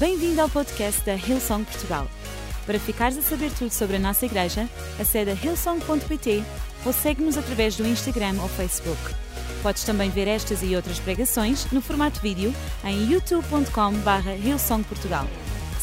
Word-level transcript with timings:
Bem-vindo 0.00 0.40
ao 0.40 0.48
podcast 0.48 1.04
da 1.04 1.12
Hillsong 1.12 1.62
Portugal. 1.62 2.08
Para 2.64 2.80
ficares 2.80 3.18
a 3.18 3.20
saber 3.20 3.52
tudo 3.52 3.70
sobre 3.70 3.96
a 3.96 3.98
nossa 3.98 4.24
igreja, 4.24 4.62
acede 4.98 5.30
a 5.30 5.34
hillsong.pt 5.34 6.42
ou 6.86 6.92
segue-nos 6.94 7.36
através 7.36 7.76
do 7.76 7.86
Instagram 7.86 8.40
ou 8.40 8.48
Facebook. 8.48 8.98
Podes 9.62 9.84
também 9.84 10.08
ver 10.08 10.26
estas 10.26 10.62
e 10.62 10.74
outras 10.74 10.98
pregações 10.98 11.70
no 11.70 11.82
formato 11.82 12.18
vídeo 12.22 12.50
em 12.82 13.12
youtube.com.br 13.12 14.42
hillsongportugal. 14.42 15.26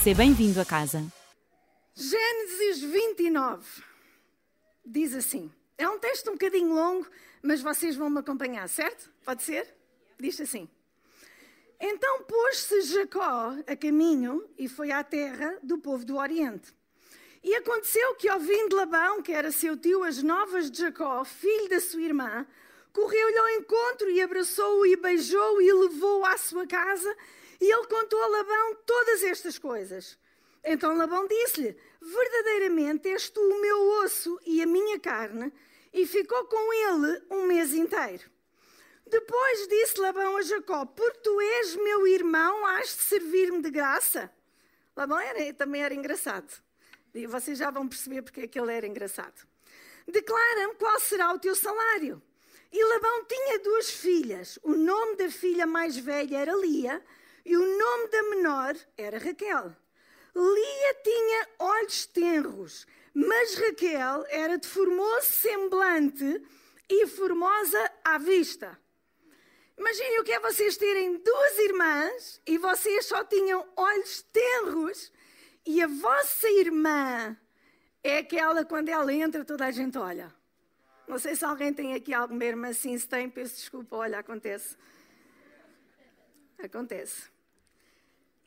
Seja 0.01 0.17
bem-vindo 0.17 0.59
a 0.59 0.65
casa. 0.65 1.05
Gênesis 1.95 2.81
29 2.91 3.67
diz 4.83 5.13
assim: 5.13 5.51
é 5.77 5.87
um 5.87 5.99
texto 5.99 6.31
um 6.31 6.33
bocadinho 6.33 6.73
longo, 6.73 7.05
mas 7.43 7.61
vocês 7.61 7.95
vão 7.95 8.09
me 8.09 8.21
acompanhar, 8.21 8.67
certo? 8.67 9.11
Pode 9.23 9.43
ser? 9.43 9.71
Diz 10.19 10.41
assim: 10.41 10.67
Então 11.79 12.23
pôs-se 12.23 12.81
Jacó 12.81 13.55
a 13.67 13.75
caminho 13.75 14.49
e 14.57 14.67
foi 14.67 14.91
à 14.91 15.03
terra 15.03 15.59
do 15.61 15.77
povo 15.77 16.03
do 16.03 16.17
Oriente. 16.17 16.73
E 17.43 17.53
aconteceu 17.55 18.15
que, 18.15 18.29
ouvindo 18.29 18.75
Labão, 18.75 19.21
que 19.21 19.31
era 19.31 19.51
seu 19.51 19.77
tio, 19.77 20.03
as 20.03 20.23
novas 20.23 20.71
de 20.71 20.79
Jacó, 20.79 21.23
filho 21.23 21.69
da 21.69 21.79
sua 21.79 22.01
irmã, 22.01 22.45
correu-lhe 22.91 23.37
ao 23.37 23.49
encontro 23.49 24.09
e 24.09 24.19
abraçou-o 24.21 24.85
e 24.85 24.95
beijou-o 24.95 25.61
e 25.61 25.71
levou-o 25.71 26.25
à 26.25 26.35
sua 26.35 26.65
casa. 26.65 27.15
E 27.61 27.71
ele 27.71 27.87
contou 27.87 28.21
a 28.21 28.27
Labão 28.27 28.75
todas 28.85 29.23
estas 29.23 29.59
coisas. 29.59 30.17
Então 30.63 30.97
Labão 30.97 31.27
disse-lhe: 31.27 31.77
Verdadeiramente 32.01 33.07
és 33.07 33.29
tu 33.29 33.39
o 33.39 33.61
meu 33.61 34.03
osso 34.03 34.39
e 34.45 34.61
a 34.61 34.65
minha 34.65 34.99
carne. 34.99 35.53
E 35.93 36.05
ficou 36.05 36.45
com 36.45 36.73
ele 36.73 37.23
um 37.29 37.43
mês 37.43 37.73
inteiro. 37.73 38.29
Depois 39.09 39.67
disse 39.67 39.99
Labão 39.99 40.37
a 40.37 40.41
Jacó: 40.41 40.85
Porque 40.85 41.19
tu 41.19 41.39
és 41.39 41.75
meu 41.75 42.07
irmão, 42.07 42.65
has 42.65 42.95
de 42.95 43.03
servir-me 43.03 43.61
de 43.61 43.71
graça. 43.71 44.31
Labão 44.95 45.19
era, 45.19 45.53
também 45.53 45.83
era 45.83 45.93
engraçado. 45.93 46.51
E 47.13 47.25
vocês 47.25 47.57
já 47.57 47.71
vão 47.71 47.87
perceber 47.87 48.21
porque 48.21 48.41
é 48.41 48.47
que 48.47 48.59
ele 48.59 48.73
era 48.73 48.85
engraçado. 48.85 49.47
Declara-me 50.07 50.75
qual 50.75 50.99
será 50.99 51.33
o 51.33 51.39
teu 51.39 51.55
salário. 51.55 52.21
E 52.71 52.83
Labão 52.83 53.25
tinha 53.25 53.59
duas 53.59 53.89
filhas. 53.89 54.59
O 54.61 54.73
nome 54.73 55.15
da 55.15 55.29
filha 55.29 55.65
mais 55.65 55.97
velha 55.97 56.37
era 56.37 56.53
Lia 56.55 57.03
e 57.45 57.55
o 57.55 57.77
nome 57.77 58.07
da 58.09 58.23
menor 58.23 58.75
era 58.97 59.17
Raquel. 59.17 59.75
Lia 60.35 60.93
tinha 61.03 61.47
olhos 61.59 62.05
tenros, 62.05 62.85
mas 63.13 63.55
Raquel 63.55 64.25
era 64.29 64.57
de 64.57 64.67
formoso 64.67 65.31
semblante 65.31 66.43
e 66.89 67.07
formosa 67.07 67.91
à 68.03 68.17
vista. 68.17 68.77
Imaginem 69.77 70.19
o 70.19 70.23
que 70.23 70.31
é 70.31 70.39
vocês 70.39 70.75
terem 70.75 71.17
duas 71.17 71.57
irmãs 71.59 72.41
e 72.47 72.57
vocês 72.57 73.05
só 73.05 73.23
tinham 73.23 73.67
olhos 73.75 74.23
tenros 74.33 75.11
e 75.65 75.81
a 75.81 75.87
vossa 75.87 76.49
irmã 76.49 77.37
é 78.03 78.17
aquela 78.17 78.65
quando 78.65 78.89
ela 78.89 79.13
entra 79.13 79.45
toda 79.45 79.65
a 79.65 79.71
gente 79.71 79.97
olha. 79.97 80.33
Não 81.07 81.19
sei 81.19 81.35
se 81.35 81.45
alguém 81.45 81.73
tem 81.73 81.93
aqui 81.93 82.13
alguma 82.13 82.43
irmã 82.43 82.69
assim, 82.69 82.97
se 82.97 83.07
tem, 83.07 83.29
peço 83.29 83.55
desculpa, 83.55 83.95
olha, 83.97 84.19
acontece. 84.19 84.75
Acontece. 86.57 87.29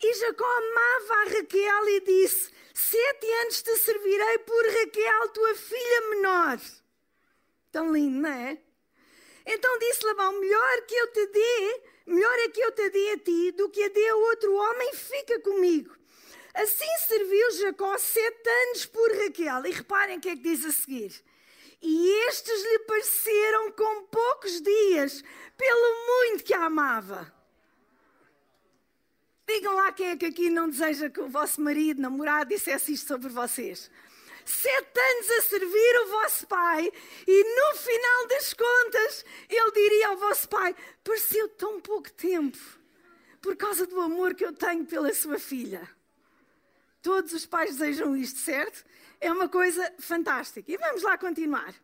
E 0.02 0.14
Jacó 0.14 0.44
amava 0.44 1.14
a 1.20 1.24
Raquel 1.36 1.88
e 1.90 2.00
disse: 2.00 2.50
Sete 2.74 3.26
anos 3.42 3.62
te 3.62 3.76
servirei 3.76 4.38
por 4.38 4.64
Raquel, 4.64 5.28
tua 5.28 5.54
filha 5.54 6.10
menor. 6.10 6.60
Tão 7.70 7.92
lindo, 7.92 8.18
não 8.18 8.30
é? 8.30 8.58
Então 9.52 9.78
disse 9.80 10.06
Labão: 10.06 10.38
Melhor 10.40 10.82
que 10.82 10.94
eu 10.94 11.12
te 11.12 11.26
dê, 11.26 11.82
melhor 12.06 12.38
é 12.38 12.48
que 12.48 12.60
eu 12.60 12.72
te 12.72 12.88
dê 12.90 13.10
a 13.10 13.18
ti 13.18 13.52
do 13.52 13.68
que 13.68 13.82
a 13.82 13.88
dê 13.88 14.08
a 14.08 14.16
outro 14.16 14.54
homem, 14.54 14.94
fica 14.94 15.40
comigo. 15.40 15.96
Assim 16.54 16.86
serviu 17.08 17.50
Jacó 17.52 17.98
sete 17.98 18.48
anos 18.48 18.86
por 18.86 19.10
Raquel. 19.12 19.66
E 19.66 19.70
reparem 19.72 20.18
o 20.18 20.20
que 20.20 20.28
é 20.28 20.36
que 20.36 20.42
diz 20.42 20.64
a 20.64 20.70
seguir. 20.70 21.12
E 21.82 22.10
estes 22.28 22.62
lhe 22.62 22.78
pareceram 22.80 23.72
com 23.72 24.02
poucos 24.04 24.60
dias, 24.60 25.25
pelo 25.56 26.06
muito 26.06 26.44
que 26.44 26.54
a 26.54 26.66
amava. 26.66 27.32
Digam 29.48 29.75
lá 29.75 29.91
quem 29.92 30.10
é 30.10 30.16
que 30.16 30.26
aqui 30.26 30.48
não 30.48 30.69
deseja 30.69 31.10
que 31.10 31.20
o 31.20 31.28
vosso 31.28 31.60
marido, 31.60 32.00
namorado, 32.00 32.50
dissesse 32.50 32.92
isto 32.92 33.08
sobre 33.08 33.28
vocês. 33.30 33.91
Sete 34.44 34.98
anos 34.98 35.30
a 35.30 35.42
servir 35.42 36.00
o 36.02 36.06
vosso 36.08 36.46
pai 36.46 36.92
e 37.26 37.44
no 37.44 37.78
final 37.78 38.26
das 38.28 38.52
contas 38.54 39.24
ele 39.48 39.70
diria 39.72 40.08
ao 40.08 40.16
vosso 40.16 40.48
pai: 40.48 40.74
pareceu 41.04 41.48
tão 41.50 41.80
pouco 41.80 42.10
tempo 42.12 42.58
por 43.40 43.56
causa 43.56 43.86
do 43.86 44.00
amor 44.00 44.34
que 44.34 44.44
eu 44.44 44.52
tenho 44.52 44.84
pela 44.84 45.12
sua 45.14 45.38
filha. 45.38 45.88
Todos 47.02 47.32
os 47.32 47.46
pais 47.46 47.76
desejam 47.76 48.14
isto, 48.16 48.38
certo? 48.38 48.84
É 49.20 49.32
uma 49.32 49.48
coisa 49.48 49.92
fantástica. 49.98 50.70
E 50.70 50.76
vamos 50.76 51.02
lá 51.02 51.16
continuar. 51.16 51.74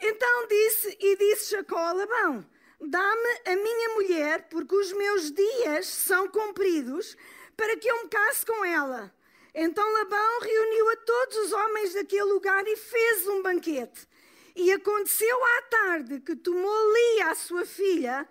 Então 0.00 0.46
disse 0.48 0.96
e 1.00 1.16
disse 1.16 1.50
Jacó 1.52 1.78
a 1.78 1.92
Labão: 1.92 2.46
Dá-me 2.80 3.52
a 3.52 3.56
minha 3.56 3.88
mulher, 3.94 4.48
porque 4.48 4.74
os 4.74 4.92
meus 4.92 5.32
dias 5.32 5.86
são 5.86 6.28
cumpridos, 6.28 7.16
para 7.56 7.76
que 7.76 7.88
eu 7.88 8.04
me 8.04 8.08
case 8.08 8.46
com 8.46 8.64
ela. 8.64 9.12
Então 9.60 9.92
Labão 9.92 10.40
reuniu 10.40 10.90
a 10.90 10.96
todos 10.98 11.36
os 11.38 11.52
homens 11.52 11.92
daquele 11.92 12.22
lugar 12.22 12.64
e 12.64 12.76
fez 12.76 13.26
um 13.26 13.42
banquete. 13.42 14.06
E 14.54 14.70
aconteceu 14.70 15.44
à 15.44 15.62
tarde 15.62 16.20
que 16.20 16.36
tomou 16.36 16.92
Lia, 16.92 17.32
a 17.32 17.34
sua 17.34 17.66
filha, 17.66 18.28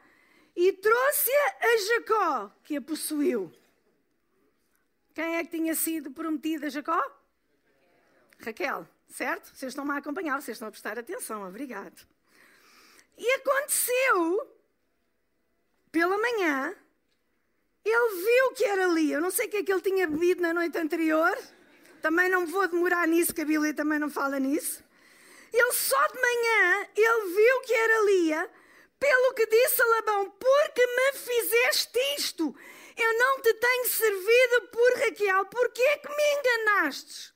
e 0.56 0.72
trouxe-a 0.72 1.58
a 1.62 1.78
Jacó, 1.78 2.52
que 2.64 2.78
a 2.78 2.82
possuiu. 2.82 3.52
Quem 5.14 5.36
é 5.36 5.44
que 5.44 5.58
tinha 5.58 5.76
sido 5.76 6.12
prometida 6.12 6.68
a 6.68 6.70
Jacó? 6.70 7.04
Raquel, 8.40 8.88
certo? 9.10 9.54
Vocês 9.54 9.74
estão-me 9.74 9.92
a 9.92 9.98
acompanhar, 9.98 10.42
vocês 10.42 10.56
estão 10.56 10.70
a 10.70 10.72
prestar 10.72 10.98
atenção, 10.98 11.46
obrigado. 11.46 12.08
E 13.18 13.32
aconteceu, 13.34 14.56
pela 15.92 16.18
manhã, 16.18 16.74
ele 17.90 18.24
viu 18.24 18.52
que 18.54 18.64
era 18.66 18.86
ali. 18.86 19.12
Eu 19.12 19.22
não 19.22 19.32
sei 19.32 19.48
o 19.48 19.50
que 19.50 19.58
é 19.58 19.64
que 19.64 19.72
ele 19.72 19.82
tinha 19.82 20.08
bebido 20.08 20.42
na 20.42 20.54
noite 20.54 20.78
anterior. 20.78 21.38
Também 22.02 22.30
não 22.30 22.46
vou 22.46 22.68
demorar 22.68 23.08
nisso, 23.08 23.34
que 23.34 23.42
a 23.42 23.46
Bíblia 23.46 23.74
também 23.74 24.00
não 24.00 24.10
fala 24.10 24.40
nisso. 24.40 24.84
Ele 25.54 25.74
só 25.74 26.08
de 26.08 26.22
manhã, 26.22 26.88
ele 26.96 27.34
viu 27.34 27.62
que 27.62 27.74
era 27.74 28.04
Lia, 28.04 28.50
pelo 29.00 29.34
que 29.34 29.46
disse 29.46 29.82
a 29.82 29.86
Labão, 29.86 30.30
porque 30.32 30.86
me 30.86 31.14
fizeste 31.14 32.00
isto? 32.18 32.56
Eu 32.98 33.18
não 33.18 33.42
te 33.42 33.54
tenho 33.54 33.86
servido 33.88 34.62
por 34.72 34.94
Raquel, 35.00 35.46
porque 35.46 35.82
é 35.82 35.98
que 35.98 36.10
me 36.10 36.40
enganastes? 36.40 37.34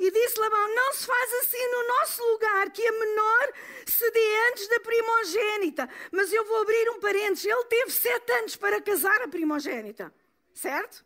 E 0.00 0.10
disse 0.10 0.40
Labão: 0.40 0.74
Não 0.74 0.92
se 0.94 1.06
faz 1.06 1.32
assim 1.34 1.66
no 1.72 1.86
nosso 1.88 2.24
lugar, 2.32 2.70
que 2.70 2.86
a 2.86 2.92
menor 2.92 3.52
se 3.86 4.10
dê 4.10 4.48
antes 4.48 4.66
da 4.66 4.80
primogênita. 4.80 5.90
Mas 6.10 6.32
eu 6.32 6.42
vou 6.46 6.62
abrir 6.62 6.88
um 6.88 7.00
parênteses: 7.00 7.44
ele 7.44 7.64
teve 7.64 7.90
sete 7.90 8.32
anos 8.32 8.56
para 8.56 8.80
casar 8.80 9.20
a 9.20 9.28
primogênita, 9.28 10.10
certo? 10.54 11.04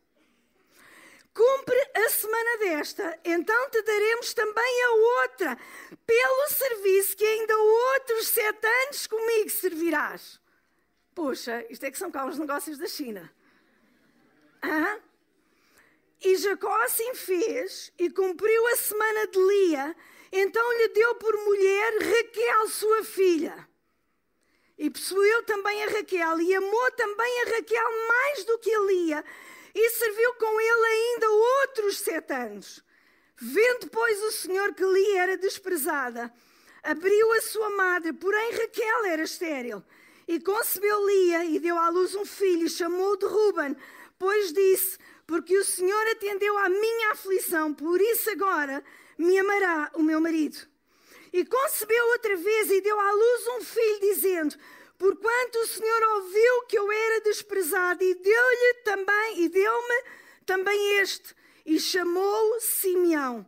Cumpre 1.35 1.91
a 1.97 2.09
semana 2.09 2.59
desta, 2.59 3.19
então 3.25 3.69
te 3.71 3.83
daremos 3.83 4.33
também 4.33 4.85
a 4.85 4.91
outra, 5.23 5.59
pelo 6.07 6.49
serviço 6.49 7.17
que 7.17 7.27
ainda 7.27 7.59
outros 7.59 8.29
sete 8.29 8.65
anos 8.65 9.09
comigo 9.09 9.51
servirás. 9.51 10.41
Poxa, 11.13 11.67
isto 11.69 11.85
é 11.85 11.91
que 11.91 11.99
são 11.99 12.13
cá 12.13 12.25
os 12.27 12.39
negócios 12.39 12.79
da 12.79 12.87
China. 12.87 13.29
Hã? 14.63 15.01
E 16.25 16.37
Jacó 16.37 16.75
assim 16.85 17.15
fez 17.15 17.93
e 17.99 18.09
cumpriu 18.09 18.67
a 18.69 18.77
semana 18.77 19.27
de 19.27 19.39
Lia, 19.39 19.95
então 20.33 20.79
lhe 20.79 20.89
deu 20.89 21.15
por 21.17 21.37
mulher 21.37 21.99
Raquel, 21.99 22.69
sua 22.69 23.05
filha. 23.05 23.69
E 24.79 24.89
possuiu 24.89 25.43
também 25.43 25.85
a 25.85 25.89
Raquel 25.89 26.41
e 26.41 26.55
amou 26.55 26.91
também 26.93 27.43
a 27.43 27.51
Raquel 27.51 27.91
mais 28.09 28.45
do 28.45 28.59
que 28.59 28.75
a 28.75 28.81
Lia 28.81 29.25
e 29.75 29.91
serviu 29.91 30.35
com 30.35 30.61
ele 30.61 30.87
ainda 30.87 31.31
outros 31.31 31.99
sete 31.99 32.33
anos. 32.33 32.83
Vendo, 33.37 33.89
pois, 33.91 34.23
o 34.23 34.33
Senhor 34.33 34.73
que 34.73 34.85
Lia 34.85 35.23
era 35.23 35.37
desprezada, 35.37 36.33
abriu 36.83 37.33
a 37.33 37.41
sua 37.43 37.69
madre, 37.71 38.13
porém 38.15 38.53
Raquel 38.53 39.05
era 39.07 39.23
estéril. 39.23 39.85
E 40.27 40.41
concebeu 40.41 41.07
Lia 41.07 41.45
e 41.45 41.59
deu 41.59 41.77
à 41.77 41.91
luz 41.91 42.15
um 42.15 42.25
filho 42.25 42.69
chamou-o 42.69 43.17
de 43.17 43.27
Ruben, 43.27 43.77
pois 44.19 44.53
disse: 44.53 44.99
porque 45.27 45.57
o 45.57 45.65
Senhor 45.65 46.07
atendeu 46.09 46.57
à 46.59 46.69
minha 46.69 47.13
aflição, 47.13 47.73
por 47.73 48.01
isso 48.01 48.31
agora 48.31 48.85
me 49.17 49.39
amará 49.39 49.91
o 49.95 50.03
meu 50.03 50.21
marido. 50.21 50.59
E 51.33 51.45
concebeu 51.45 52.07
outra 52.09 52.37
vez 52.37 52.71
e 52.71 52.81
deu 52.81 52.99
à 52.99 53.11
luz 53.11 53.47
um 53.49 53.61
filho, 53.65 54.01
dizendo: 54.01 54.55
Porquanto 54.99 55.59
o 55.59 55.67
Senhor 55.67 56.03
ouviu 56.15 56.63
que 56.69 56.79
eu 56.79 56.91
era 56.93 57.21
desprezado, 57.23 58.05
e 58.05 58.15
deu-lhe 58.15 58.75
também, 58.85 59.43
e 59.43 59.49
deu-me 59.49 60.05
também 60.47 61.01
este, 61.01 61.35
e 61.67 61.81
chamou-o 61.81 62.61
Simeão. 62.61 63.47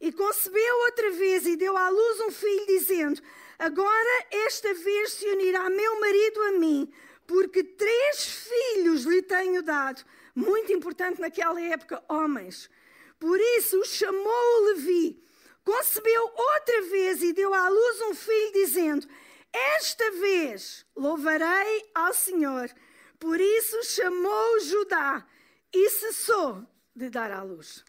E 0.00 0.12
concebeu 0.12 0.76
outra 0.84 1.10
vez 1.12 1.46
e 1.46 1.56
deu 1.56 1.76
à 1.76 1.88
luz 1.88 2.20
um 2.20 2.30
filho, 2.30 2.66
dizendo: 2.66 3.22
Agora 3.58 4.26
esta 4.30 4.74
vez 4.74 5.12
se 5.12 5.26
unirá 5.28 5.70
meu 5.70 6.00
marido 6.00 6.42
a 6.42 6.52
mim, 6.52 6.92
porque 7.26 7.62
três 7.62 8.48
filhos 8.48 9.04
lhe 9.04 9.22
tenho 9.22 9.62
dado 9.62 10.04
muito 10.34 10.72
importante 10.72 11.20
naquela 11.20 11.60
época, 11.60 12.02
homens. 12.08 12.70
Por 13.18 13.38
isso 13.38 13.84
chamou 13.84 14.64
Levi, 14.64 15.22
concebeu 15.64 16.22
outra 16.24 16.82
vez 16.90 17.22
e 17.22 17.32
deu 17.32 17.54
à 17.54 17.68
luz 17.68 18.00
um 18.02 18.14
filho, 18.14 18.52
dizendo: 18.52 19.06
Esta 19.52 20.10
vez 20.12 20.84
louvarei 20.96 21.90
ao 21.94 22.12
Senhor. 22.12 22.70
Por 23.18 23.40
isso 23.40 23.82
chamou 23.84 24.60
Judá 24.60 25.24
e 25.72 25.90
cessou 25.90 26.66
de 26.94 27.08
dar 27.08 27.30
à 27.30 27.42
luz. 27.42 27.84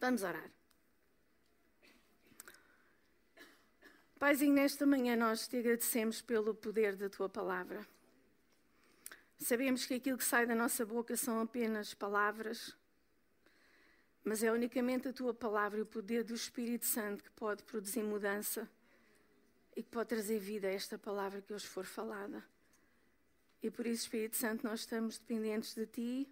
Vamos 0.00 0.22
orar. 0.22 0.50
Paizinho, 4.18 4.54
nesta 4.54 4.86
manhã 4.86 5.16
nós 5.16 5.46
te 5.46 5.58
agradecemos 5.58 6.22
pelo 6.22 6.54
poder 6.54 6.96
da 6.96 7.10
tua 7.10 7.28
palavra. 7.28 7.86
Sabemos 9.38 9.84
que 9.84 9.94
aquilo 9.94 10.16
que 10.16 10.24
sai 10.24 10.46
da 10.46 10.54
nossa 10.54 10.86
boca 10.86 11.16
são 11.16 11.40
apenas 11.40 11.92
palavras, 11.92 12.76
mas 14.22 14.42
é 14.42 14.50
unicamente 14.50 15.08
a 15.08 15.12
tua 15.12 15.34
palavra 15.34 15.78
e 15.78 15.82
o 15.82 15.86
poder 15.86 16.24
do 16.24 16.34
Espírito 16.34 16.86
Santo 16.86 17.22
que 17.22 17.30
pode 17.32 17.62
produzir 17.64 18.02
mudança 18.02 18.68
e 19.76 19.82
que 19.82 19.90
pode 19.90 20.08
trazer 20.08 20.38
vida 20.38 20.68
a 20.68 20.72
esta 20.72 20.96
palavra 20.96 21.42
que 21.42 21.52
hoje 21.52 21.66
for 21.66 21.84
falada. 21.84 22.42
E 23.62 23.70
por 23.70 23.86
isso, 23.86 24.04
Espírito 24.04 24.36
Santo, 24.36 24.64
nós 24.64 24.80
estamos 24.80 25.18
dependentes 25.18 25.74
de 25.74 25.86
Ti 25.86 26.28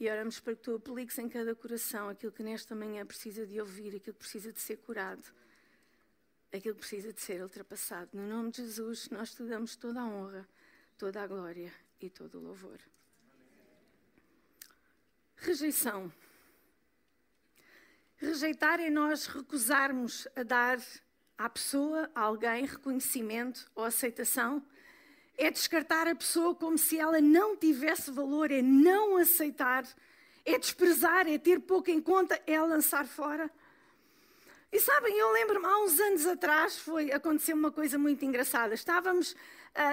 e 0.00 0.10
oramos 0.10 0.40
para 0.40 0.56
que 0.56 0.62
Tu 0.62 0.74
apliques 0.74 1.18
em 1.18 1.28
cada 1.28 1.54
coração 1.54 2.08
aquilo 2.08 2.32
que 2.32 2.42
nesta 2.42 2.74
manhã 2.74 3.06
precisa 3.06 3.46
de 3.46 3.60
ouvir, 3.60 3.94
aquilo 3.94 4.14
que 4.14 4.20
precisa 4.20 4.52
de 4.52 4.60
ser 4.60 4.78
curado, 4.78 5.22
aquilo 6.52 6.74
que 6.74 6.80
precisa 6.80 7.12
de 7.12 7.20
ser 7.20 7.42
ultrapassado. 7.42 8.10
No 8.12 8.26
nome 8.26 8.50
de 8.50 8.62
Jesus, 8.62 9.08
nós 9.10 9.34
te 9.34 9.44
damos 9.44 9.76
toda 9.76 10.00
a 10.00 10.04
honra, 10.04 10.48
toda 11.02 11.20
a 11.20 11.26
glória 11.26 11.72
e 12.00 12.08
todo 12.08 12.38
o 12.38 12.40
louvor. 12.40 12.78
Rejeição. 15.34 16.12
Rejeitar 18.18 18.78
é 18.78 18.88
nós 18.88 19.26
recusarmos 19.26 20.28
a 20.36 20.44
dar 20.44 20.78
à 21.36 21.48
pessoa, 21.48 22.08
a 22.14 22.20
alguém, 22.20 22.66
reconhecimento 22.66 23.68
ou 23.74 23.82
aceitação. 23.82 24.64
É 25.36 25.50
descartar 25.50 26.06
a 26.06 26.14
pessoa 26.14 26.54
como 26.54 26.78
se 26.78 27.00
ela 27.00 27.20
não 27.20 27.56
tivesse 27.56 28.12
valor, 28.12 28.52
é 28.52 28.62
não 28.62 29.16
aceitar, 29.16 29.84
é 30.44 30.56
desprezar, 30.56 31.26
é 31.26 31.36
ter 31.36 31.58
pouco 31.58 31.90
em 31.90 32.00
conta, 32.00 32.40
é 32.46 32.60
lançar 32.60 33.08
fora. 33.08 33.50
E 34.70 34.78
sabem, 34.78 35.18
eu 35.18 35.32
lembro-me, 35.32 35.66
há 35.66 35.78
uns 35.80 35.98
anos 35.98 36.26
atrás 36.26 36.78
foi, 36.78 37.10
aconteceu 37.10 37.56
uma 37.56 37.72
coisa 37.72 37.98
muito 37.98 38.24
engraçada. 38.24 38.72
Estávamos, 38.72 39.34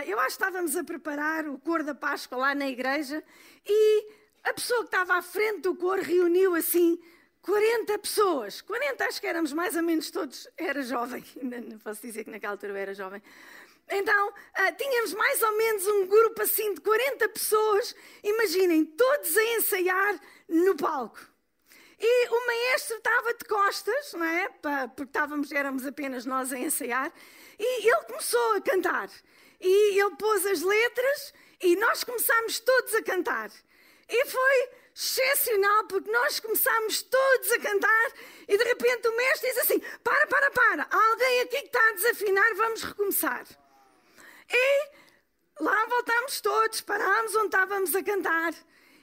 eu 0.07 0.19
acho 0.19 0.37
que 0.37 0.43
estávamos 0.43 0.75
a 0.75 0.83
preparar 0.83 1.47
o 1.47 1.57
cor 1.59 1.83
da 1.83 1.95
Páscoa 1.95 2.37
lá 2.37 2.55
na 2.55 2.67
igreja 2.67 3.23
e 3.65 4.07
a 4.43 4.53
pessoa 4.53 4.81
que 4.81 4.87
estava 4.87 5.15
à 5.15 5.21
frente 5.21 5.61
do 5.61 5.75
cor 5.75 5.99
reuniu 5.99 6.55
assim 6.55 6.99
40 7.41 7.97
pessoas. 7.99 8.61
40, 8.61 9.05
acho 9.05 9.21
que 9.21 9.27
éramos 9.27 9.53
mais 9.53 9.75
ou 9.75 9.83
menos 9.83 10.11
todos, 10.11 10.47
era 10.57 10.81
jovem, 10.81 11.23
ainda 11.41 11.61
não 11.61 11.79
posso 11.79 12.01
dizer 12.01 12.23
que 12.23 12.29
naquela 12.29 12.53
altura 12.53 12.73
eu 12.73 12.77
era 12.77 12.93
jovem. 12.93 13.21
Então, 13.91 14.29
uh, 14.29 14.75
tínhamos 14.77 15.13
mais 15.13 15.41
ou 15.41 15.57
menos 15.57 15.87
um 15.87 16.07
grupo 16.07 16.41
assim 16.43 16.75
de 16.75 16.81
40 16.81 17.29
pessoas, 17.29 17.95
imaginem, 18.23 18.85
todos 18.85 19.35
a 19.35 19.43
ensaiar 19.55 20.19
no 20.47 20.75
palco. 20.75 21.19
E 21.99 22.29
o 22.29 22.47
maestro 22.47 22.97
estava 22.97 23.33
de 23.33 23.43
costas, 23.45 24.13
não 24.13 24.23
é? 24.23 24.47
Porque 24.95 25.03
estávamos, 25.03 25.51
éramos 25.51 25.85
apenas 25.85 26.25
nós 26.25 26.53
a 26.53 26.57
ensaiar. 26.57 27.11
E 27.57 27.87
ele 27.87 28.03
começou 28.05 28.53
a 28.53 28.61
cantar. 28.61 29.09
E 29.59 29.99
ele 29.99 30.15
pôs 30.15 30.45
as 30.45 30.61
letras 30.61 31.33
e 31.61 31.75
nós 31.75 32.03
começámos 32.03 32.59
todos 32.59 32.93
a 32.95 33.03
cantar. 33.03 33.51
E 34.07 34.25
foi 34.25 34.69
excepcional 34.95 35.85
porque 35.85 36.09
nós 36.11 36.39
começámos 36.39 37.01
todos 37.03 37.51
a 37.51 37.59
cantar 37.59 38.11
e 38.47 38.57
de 38.57 38.63
repente 38.63 39.07
o 39.07 39.15
mestre 39.15 39.49
diz 39.49 39.57
assim: 39.59 39.79
Para, 40.03 40.27
para, 40.27 40.51
para, 40.51 40.87
há 40.89 41.09
alguém 41.09 41.41
aqui 41.41 41.61
que 41.61 41.67
está 41.67 41.89
a 41.89 41.93
desafinar, 41.93 42.55
vamos 42.55 42.83
recomeçar. 42.83 43.45
E 44.51 44.89
lá 45.59 45.85
voltámos 45.85 46.41
todos, 46.41 46.81
parámos 46.81 47.35
onde 47.35 47.45
estávamos 47.45 47.95
a 47.95 48.03
cantar 48.03 48.53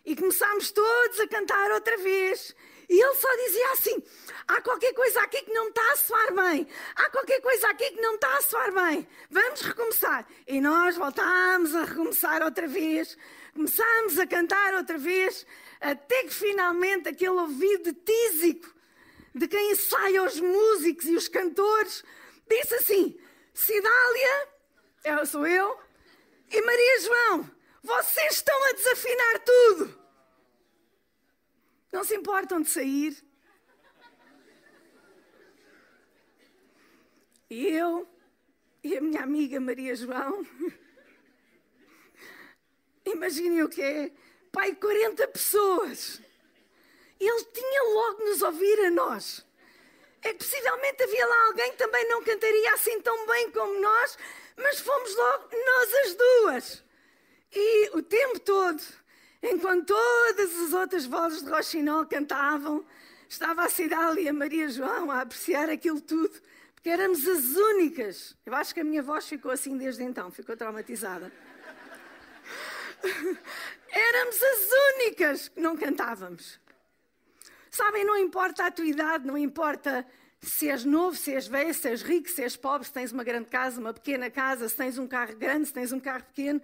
e 0.05 0.17
começámos 0.17 0.71
todos 0.71 1.21
a 1.21 1.29
cantar 1.29 1.71
outra 1.73 1.97
vez. 1.99 2.55
E 2.89 3.01
ele 3.01 3.15
só 3.15 3.37
dizia 3.37 3.73
assim: 3.73 4.03
há 4.47 4.61
qualquer 4.61 4.93
coisa 4.95 5.21
aqui 5.21 5.43
que 5.43 5.53
não 5.53 5.69
está 5.69 5.93
a 5.93 5.97
soar 5.97 6.35
bem, 6.35 6.69
há 6.95 7.11
qualquer 7.11 7.41
coisa 7.41 7.69
aqui 7.69 7.91
que 7.91 8.01
não 8.01 8.15
está 8.15 8.37
a 8.37 8.43
soar 8.43 8.73
bem, 8.73 9.09
vamos 9.31 9.61
recomeçar. 9.61 10.27
E 10.47 10.61
nós 10.61 10.97
voltámos 10.97 11.75
a 11.75 11.85
recomeçar 11.85 12.43
outra 12.43 12.67
vez, 12.67 13.17
começámos 13.55 14.19
a 14.19 14.27
cantar 14.27 14.75
outra 14.75 14.99
vez, 14.99 15.47
até 15.81 16.23
que 16.25 16.35
finalmente 16.35 17.09
aquele 17.09 17.31
ouvido 17.31 17.93
tísico 17.93 18.75
de 19.35 19.49
quem 19.49 19.73
ensaia 19.73 20.23
os 20.23 20.41
músicos 20.41 21.05
e 21.07 21.17
os 21.17 21.29
cantores 21.29 22.05
disse 22.49 22.75
assim: 22.75 23.19
Cidália, 23.53 24.49
eu 25.05 25.27
sou 25.27 25.47
eu, 25.47 25.79
e 26.51 26.63
Maria 26.63 27.01
João, 27.01 27.51
vocês 27.83 28.35
estão 28.35 28.65
a 28.69 28.73
desafinar 28.73 29.39
tudo. 29.41 30.06
Não 31.97 32.05
se 32.05 32.15
importam 32.15 32.61
de 32.61 32.69
sair. 32.69 33.17
E 37.49 37.69
eu 37.69 38.07
e 38.85 38.99
a 38.99 39.01
minha 39.01 39.23
amiga 39.23 39.59
Maria 39.59 39.97
João, 39.97 40.47
imaginem 43.03 43.63
o 43.63 43.69
que 43.71 43.81
é, 43.81 44.13
pai, 44.53 44.75
40 44.75 45.27
pessoas. 45.29 46.21
Ele 47.19 47.45
tinha 47.45 47.83
logo 47.95 48.25
nos 48.27 48.43
ouvir 48.43 48.79
a 48.81 48.91
nós. 48.91 49.47
É 50.21 50.35
que 50.35 50.45
possivelmente 50.45 51.03
havia 51.03 51.27
lá 51.27 51.47
alguém 51.47 51.71
que 51.71 51.79
também 51.79 52.07
não 52.11 52.23
cantaria 52.23 52.75
assim 52.75 53.01
tão 53.01 53.27
bem 53.27 53.51
como 53.53 53.81
nós, 53.81 54.19
mas 54.55 54.81
fomos 54.81 55.17
logo 55.17 55.49
nós 55.51 55.95
as 55.95 56.15
duas. 56.15 56.85
E 57.55 57.91
o 57.97 58.03
tempo 58.03 58.39
todo 58.41 58.83
Enquanto 59.49 59.87
todas 59.87 60.61
as 60.61 60.73
outras 60.73 61.07
vozes 61.07 61.43
de 61.43 61.51
Rochinol 61.51 62.05
cantavam, 62.07 62.85
estava 63.29 63.65
a 63.65 63.69
Cidália 63.69 64.23
e 64.23 64.29
a 64.29 64.33
Maria 64.33 64.69
João 64.69 65.09
a 65.11 65.21
apreciar 65.21 65.71
aquilo 65.71 66.01
tudo, 66.01 66.41
porque 66.75 66.91
éramos 66.91 67.27
as 67.29 67.45
únicas. 67.55 68.37
Eu 68.45 68.55
acho 68.55 68.75
que 68.75 68.81
a 68.81 68.85
minha 68.85 69.03
voz 69.03 69.29
ficou 69.29 69.53
assim 69.53 69.77
desde 69.77 70.03
então, 70.03 70.33
ficou 70.33 70.57
traumatizada. 70.57 71.33
éramos 73.89 74.43
as 74.43 74.69
únicas 74.95 75.49
que 75.49 75.61
não 75.61 75.77
cantávamos. 75.77 76.59
Sabem, 77.71 78.05
não 78.05 78.17
importa 78.17 78.67
a 78.67 78.71
tua 78.71 78.87
idade, 78.87 79.27
não 79.27 79.39
importa 79.39 80.05
se 80.43 80.69
és 80.69 80.85
novo, 80.85 81.17
se 81.17 81.33
és 81.33 81.47
velho, 81.47 81.73
se 81.73 81.89
és 81.89 82.03
rico, 82.03 82.29
se 82.29 82.43
és 82.43 82.57
pobre, 82.57 82.87
se 82.87 82.93
tens 82.93 83.13
uma 83.13 83.23
grande 83.23 83.49
casa, 83.49 83.81
uma 83.81 83.95
pequena 83.95 84.29
casa, 84.29 84.69
se 84.69 84.75
tens 84.75 84.99
um 84.99 85.07
carro 85.07 85.37
grande, 85.37 85.67
se 85.67 85.73
tens 85.73 85.93
um 85.93 86.01
carro 86.01 86.25
pequeno. 86.25 86.61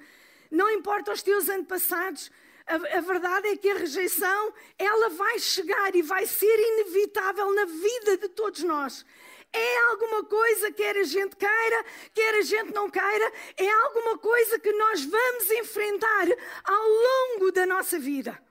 Não 0.51 0.69
importa 0.71 1.13
os 1.13 1.23
teus 1.23 1.49
antepassados, 1.49 2.31
a, 2.67 2.99
a, 2.99 3.01
verdade 3.01 3.49
é 3.49 3.57
que 3.57 3.71
a 3.71 3.77
rejeição, 3.77 4.55
ela 4.79 5.09
vai 5.11 5.39
chegar 5.39 5.95
e 5.95 6.03
vai 6.03 6.27
ser 6.27 6.59
inevitável 6.59 7.53
na 7.55 7.65
vida 7.65 8.17
de 8.19 8.29
todos 8.29 8.63
nós. 8.63 9.05
É 9.53 9.79
alguma 9.91 10.25
coisa, 10.25 10.73
quer 10.73 10.97
a 10.97 11.03
gente 11.03 11.37
queira, 11.37 11.85
quer 12.15 12.35
a 12.37 12.43
gente 12.43 12.73
não 12.73 12.89
queira, 12.89 13.33
é 13.57 13.71
alguma 13.71 14.17
coisa 14.17 14.59
que 14.59 14.73
nós 14.73 15.05
vamos 15.05 15.51
enfrentar 15.51 16.27
ao 16.65 16.89
longo 16.89 17.53
da 17.53 17.67
nossa 17.67 17.99
vida. 17.99 18.43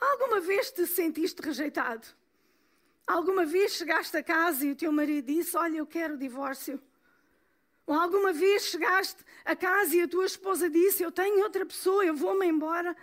Alguma 0.00 0.40
vez 0.40 0.72
te 0.72 0.86
sentiste 0.86 1.40
rejeitado? 1.40 2.06
Alguma 3.06 3.46
vez 3.46 3.72
chegaste 3.72 4.16
a 4.16 4.22
casa 4.22 4.66
e 4.66 4.72
o 4.72 4.76
teu 4.76 4.92
marido 4.92 5.26
disse: 5.26 5.56
Olha, 5.56 5.78
eu 5.78 5.86
quero 5.86 6.14
o 6.14 6.18
divórcio? 6.18 6.80
Ou 7.86 7.94
alguma 7.94 8.32
vez 8.32 8.64
chegaste 8.64 9.24
a 9.44 9.56
casa 9.56 9.96
e 9.96 10.02
a 10.02 10.08
tua 10.08 10.26
esposa 10.26 10.68
disse: 10.68 11.02
Eu 11.02 11.10
tenho 11.10 11.42
outra 11.42 11.64
pessoa, 11.64 12.04
eu 12.04 12.14
vou-me 12.14 12.46
embora? 12.46 12.94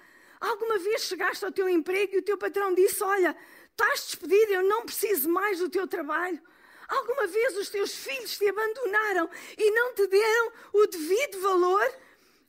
Alguma 0.45 0.77
vez 0.77 1.01
chegaste 1.01 1.43
ao 1.43 1.51
teu 1.51 1.67
emprego 1.67 2.15
e 2.15 2.19
o 2.19 2.21
teu 2.21 2.37
patrão 2.37 2.73
disse: 2.75 3.03
Olha, 3.03 3.35
estás 3.71 4.05
despedido, 4.05 4.53
eu 4.53 4.63
não 4.63 4.85
preciso 4.85 5.27
mais 5.27 5.57
do 5.57 5.69
teu 5.69 5.87
trabalho? 5.87 6.39
Alguma 6.87 7.25
vez 7.25 7.57
os 7.57 7.69
teus 7.69 7.91
filhos 7.95 8.37
te 8.37 8.47
abandonaram 8.47 9.27
e 9.57 9.71
não 9.71 9.95
te 9.95 10.05
deram 10.05 10.51
o 10.73 10.85
devido 10.85 11.41
valor? 11.41 11.93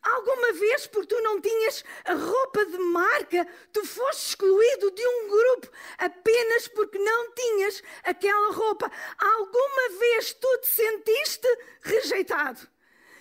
Alguma 0.03 0.53
vez, 0.53 0.87
porque 0.87 1.15
tu 1.15 1.23
não 1.23 1.41
tinhas 1.41 1.83
a 2.05 2.13
roupa 2.13 2.67
de 2.67 2.79
marca, 2.79 3.49
tu 3.73 3.85
foste 3.85 4.29
excluído 4.29 4.91
de 4.91 5.05
um 5.05 5.29
grupo 5.29 5.69
apenas 5.97 6.69
porque 6.69 6.99
não 6.99 7.33
tinhas 7.33 7.83
aquela 8.05 8.53
roupa? 8.53 8.93
Alguma 9.19 9.99
vez 9.99 10.35
tu 10.35 10.59
te 10.59 10.67
sentiste 10.67 11.49
rejeitado? 11.81 12.76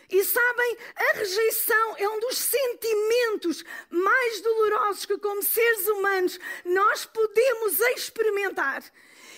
E 0.10 0.24
sabem, 0.24 0.78
a 0.96 1.14
rejeição 1.14 1.98
é 1.98 2.08
um 2.10 2.20
dos 2.20 2.38
sentimentos 2.38 3.64
mais 3.90 4.42
dolorosos 4.42 5.06
que, 5.06 5.18
como 5.18 5.42
seres 5.42 5.88
humanos, 5.88 6.40
nós 6.64 7.06
podemos 7.06 7.80
experimentar. 7.80 8.84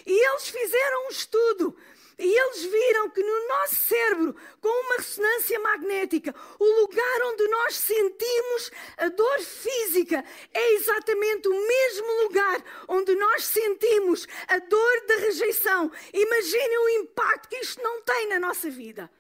E 0.06 0.12
eles 0.12 0.48
fizeram 0.50 1.08
um 1.08 1.10
estudo 1.10 1.78
E 2.20 2.40
eles 2.40 2.64
viram 2.64 3.12
que 3.12 3.22
no 3.22 3.48
nosso 3.48 3.76
cérebro, 3.76 4.36
com 4.60 4.70
uma 4.70 4.96
ressonância 4.96 5.60
magnética, 5.60 6.34
o 6.58 6.66
lugar 6.82 7.22
onde 7.26 7.48
nós 7.48 7.76
sentimos 7.76 8.72
a 8.98 9.08
dor 9.10 9.40
física 9.40 10.26
é 10.52 10.74
exatamente 10.74 11.48
o 11.48 11.68
mesmo 11.68 12.24
lugar 12.24 12.64
onde 12.88 13.14
nós 13.14 13.46
sentimos 13.46 14.28
a 14.48 14.58
dor 14.58 15.06
da 15.06 15.16
rejeição. 15.18 15.92
Imaginem 16.12 16.78
o 16.80 16.90
impacto 17.02 17.50
que 17.50 17.58
isto 17.58 17.84
não 17.84 18.02
tem 18.02 18.30
na 18.30 18.40
nossa 18.40 18.68
vida 18.68 19.12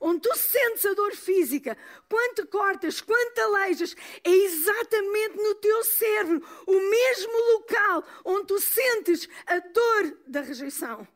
onde 0.00 0.22
tu 0.22 0.36
sentes 0.36 0.84
a 0.86 0.94
dor 0.94 1.14
física, 1.14 1.76
quando 2.08 2.46
cortas, 2.46 3.00
quando 3.00 3.34
te 3.34 3.40
aleijas, 3.40 3.96
é 4.24 4.30
exatamente 4.30 5.36
no 5.36 5.54
teu 5.56 5.84
cérebro 5.84 6.46
o 6.66 6.90
mesmo 6.90 7.52
local 7.52 8.04
onde 8.24 8.46
tu 8.46 8.60
sentes 8.60 9.28
a 9.46 9.58
dor 9.58 10.18
da 10.26 10.40
rejeição. 10.40 11.06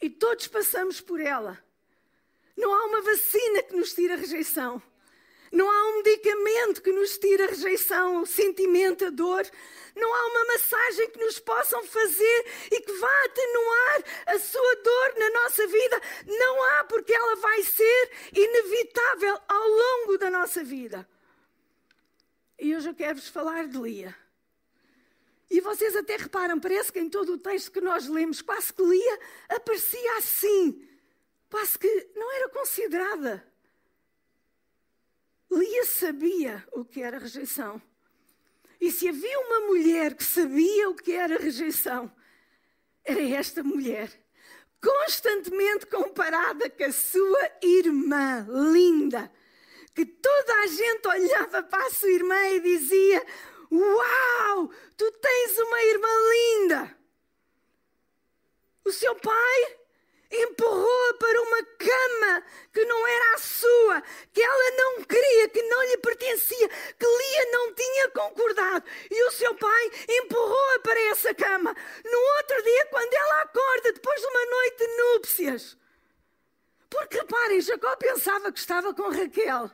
E 0.00 0.10
todos 0.10 0.48
passamos 0.48 1.00
por 1.00 1.20
ela. 1.20 1.62
Não 2.56 2.74
há 2.74 2.84
uma 2.86 3.02
vacina 3.02 3.62
que 3.62 3.76
nos 3.76 3.92
tire 3.92 4.12
a 4.12 4.16
rejeição. 4.16 4.82
Não 5.52 5.70
há 5.70 5.88
um 5.90 6.02
medicamento 6.02 6.80
que 6.80 6.90
nos 6.90 7.18
tire 7.18 7.42
a 7.42 7.46
rejeição, 7.46 8.22
o 8.22 8.26
sentimento, 8.26 9.04
a 9.04 9.10
dor. 9.10 9.46
Não 9.94 10.14
há 10.14 10.26
uma 10.28 10.44
massagem 10.46 11.10
que 11.10 11.22
nos 11.22 11.38
possam 11.38 11.84
fazer 11.84 12.46
e 12.70 12.80
que 12.80 12.92
vá 12.94 13.24
atenuar 13.24 14.04
a 14.28 14.38
sua 14.38 14.76
dor 14.76 15.14
na 15.18 15.30
nossa 15.42 15.66
vida. 15.66 16.00
Não 16.26 16.62
há, 16.64 16.84
porque 16.84 17.12
ela 17.12 17.36
vai 17.36 17.62
ser 17.62 18.10
inevitável 18.32 19.38
ao 19.46 19.68
longo 19.68 20.16
da 20.16 20.30
nossa 20.30 20.64
vida. 20.64 21.06
E 22.58 22.74
hoje 22.74 22.88
eu 22.88 22.94
quero 22.94 23.16
vos 23.16 23.28
falar 23.28 23.68
de 23.68 23.76
Lia. 23.76 24.16
E 25.50 25.60
vocês 25.60 25.94
até 25.94 26.16
reparam, 26.16 26.58
parece 26.58 26.90
que 26.90 26.98
em 26.98 27.10
todo 27.10 27.34
o 27.34 27.38
texto 27.38 27.70
que 27.70 27.80
nós 27.82 28.08
lemos, 28.08 28.40
quase 28.40 28.72
que 28.72 28.80
Lia 28.80 29.20
aparecia 29.50 30.16
assim, 30.16 30.88
quase 31.50 31.78
que 31.78 32.08
não 32.16 32.32
era 32.32 32.48
considerada. 32.48 33.51
Lia 35.52 35.84
sabia 35.84 36.66
o 36.72 36.82
que 36.82 37.02
era 37.02 37.18
rejeição. 37.18 37.80
E 38.80 38.90
se 38.90 39.06
havia 39.06 39.38
uma 39.38 39.60
mulher 39.66 40.14
que 40.14 40.24
sabia 40.24 40.88
o 40.88 40.94
que 40.94 41.12
era 41.12 41.38
rejeição, 41.38 42.10
era 43.04 43.20
esta 43.20 43.62
mulher. 43.62 44.10
Constantemente 44.82 45.86
comparada 45.86 46.68
com 46.70 46.84
a 46.84 46.90
sua 46.90 47.50
irmã 47.62 48.46
linda, 48.72 49.30
que 49.94 50.06
toda 50.06 50.54
a 50.62 50.66
gente 50.66 51.06
olhava 51.06 51.62
para 51.62 51.86
a 51.86 51.90
sua 51.90 52.10
irmã 52.10 52.48
e 52.48 52.60
dizia: 52.60 53.24
Uau, 53.70 54.70
tu 54.96 55.12
tens 55.12 55.58
uma 55.58 55.82
irmã 55.82 56.08
linda. 56.32 56.98
O 58.84 58.90
seu 58.90 59.14
pai 59.16 59.76
empurrou-a 60.32 61.14
para 61.14 61.42
uma 61.42 61.62
cama 61.78 62.44
que 62.72 62.84
não 62.84 63.06
era 63.06 63.34
a 63.34 63.38
sua, 63.38 64.02
que 64.32 64.42
ela 64.42 64.70
não 64.76 65.04
queria, 65.04 65.48
que 65.48 65.62
não 65.62 65.82
lhe 65.82 65.98
pertencia, 65.98 66.68
que 66.68 67.06
Lia 67.06 67.50
não 67.52 67.74
tinha 67.74 68.08
concordado. 68.10 68.84
E 69.10 69.24
o 69.24 69.30
seu 69.32 69.54
pai 69.54 69.90
empurrou-a 70.08 70.78
para 70.80 71.00
essa 71.10 71.34
cama. 71.34 71.74
No 72.04 72.18
outro 72.38 72.62
dia, 72.62 72.86
quando 72.86 73.12
ela 73.12 73.42
acorda, 73.42 73.92
depois 73.92 74.20
de 74.20 74.26
uma 74.26 74.46
noite 74.46 74.76
de 74.78 74.96
núpcias. 74.96 75.76
Porque 76.88 77.18
reparem, 77.18 77.60
Jacó 77.60 77.96
pensava 77.96 78.52
que 78.52 78.58
estava 78.58 78.94
com 78.94 79.10
Raquel. 79.10 79.70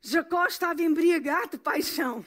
Jacó 0.00 0.46
estava 0.46 0.82
embriagado 0.82 1.52
de 1.52 1.58
paixão. 1.58 2.24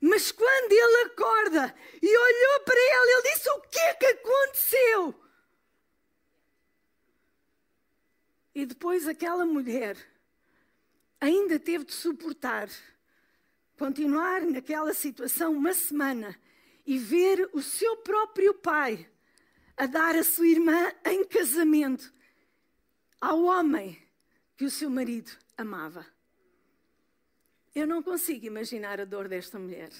Mas 0.00 0.32
quando 0.32 0.72
ele 0.72 1.04
acorda 1.04 1.74
e 2.02 2.18
olhou 2.18 2.60
para 2.60 2.80
ela, 2.80 3.10
ele 3.12 3.22
disse: 3.34 3.50
O 3.50 3.60
que 3.60 3.78
é 3.78 3.94
que 3.94 4.06
aconteceu? 4.06 5.21
E 8.54 8.66
depois 8.66 9.08
aquela 9.08 9.46
mulher 9.46 9.96
ainda 11.20 11.58
teve 11.58 11.84
de 11.84 11.92
suportar, 11.92 12.68
continuar 13.78 14.42
naquela 14.42 14.92
situação 14.92 15.52
uma 15.52 15.72
semana 15.72 16.38
e 16.86 16.98
ver 16.98 17.48
o 17.52 17.62
seu 17.62 17.96
próprio 17.98 18.54
pai 18.54 19.08
a 19.76 19.86
dar 19.86 20.16
a 20.16 20.24
sua 20.24 20.46
irmã 20.46 20.92
em 21.06 21.24
casamento 21.24 22.12
ao 23.20 23.42
homem 23.44 23.96
que 24.56 24.64
o 24.64 24.70
seu 24.70 24.90
marido 24.90 25.30
amava. 25.56 26.06
Eu 27.74 27.86
não 27.86 28.02
consigo 28.02 28.44
imaginar 28.44 29.00
a 29.00 29.04
dor 29.04 29.28
desta 29.28 29.58
mulher. 29.58 29.90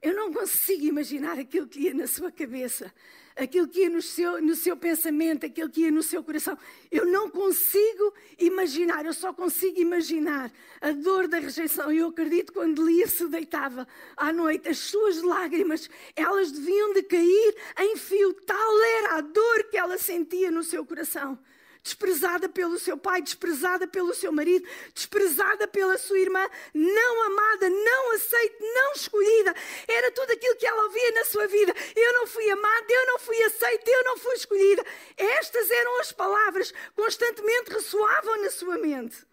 Eu 0.00 0.14
não 0.14 0.32
consigo 0.32 0.84
imaginar 0.84 1.38
aquilo 1.38 1.68
que 1.68 1.80
ia 1.80 1.94
na 1.94 2.06
sua 2.06 2.32
cabeça, 2.32 2.92
aquilo 3.36 3.68
que 3.68 3.80
ia 3.80 3.90
no 3.90 4.02
seu, 4.02 4.40
no 4.40 4.54
seu 4.54 4.76
pensamento, 4.76 5.46
aquilo 5.46 5.68
que 5.68 5.82
ia 5.82 5.90
no 5.90 6.02
seu 6.02 6.22
coração. 6.22 6.56
Eu 6.90 7.06
não 7.06 7.30
consigo 7.30 8.12
imaginar, 8.38 9.04
eu 9.04 9.12
só 9.12 9.32
consigo 9.32 9.80
imaginar 9.80 10.52
a 10.80 10.92
dor 10.92 11.28
da 11.28 11.38
rejeição. 11.38 11.92
Eu 11.92 12.08
acredito 12.08 12.52
quando 12.52 12.84
Lia 12.84 13.06
se 13.06 13.26
deitava 13.28 13.86
à 14.16 14.32
noite, 14.32 14.68
as 14.68 14.78
suas 14.78 15.22
lágrimas, 15.22 15.88
elas 16.14 16.50
deviam 16.50 16.92
de 16.92 17.02
cair 17.02 17.56
em 17.80 17.96
fio. 17.96 18.34
Tal 18.34 18.82
era 18.98 19.16
a 19.16 19.20
dor 19.20 19.64
que 19.70 19.76
ela 19.76 19.98
sentia 19.98 20.50
no 20.50 20.62
seu 20.62 20.84
coração 20.84 21.38
desprezada 21.82 22.48
pelo 22.48 22.78
seu 22.78 22.96
pai, 22.96 23.20
desprezada 23.20 23.88
pelo 23.88 24.14
seu 24.14 24.30
marido, 24.30 24.66
desprezada 24.94 25.66
pela 25.66 25.98
sua 25.98 26.18
irmã, 26.18 26.48
não 26.72 27.26
amada, 27.26 27.68
não 27.68 28.12
aceita, 28.12 28.56
não 28.60 28.92
escolhida. 28.92 29.54
Era 29.88 30.12
tudo 30.12 30.30
aquilo 30.30 30.56
que 30.56 30.66
ela 30.66 30.84
ouvia 30.84 31.12
na 31.12 31.24
sua 31.24 31.46
vida. 31.48 31.74
Eu 31.96 32.12
não 32.14 32.26
fui 32.26 32.48
amada, 32.48 32.86
eu 32.88 33.06
não 33.06 33.18
fui 33.18 33.42
aceita, 33.42 33.90
eu 33.90 34.04
não 34.04 34.16
fui 34.16 34.34
escolhida. 34.34 34.86
Estas 35.16 35.70
eram 35.70 36.00
as 36.00 36.12
palavras 36.12 36.72
constantemente 36.94 37.72
ressoavam 37.72 38.42
na 38.42 38.50
sua 38.50 38.78
mente. 38.78 39.26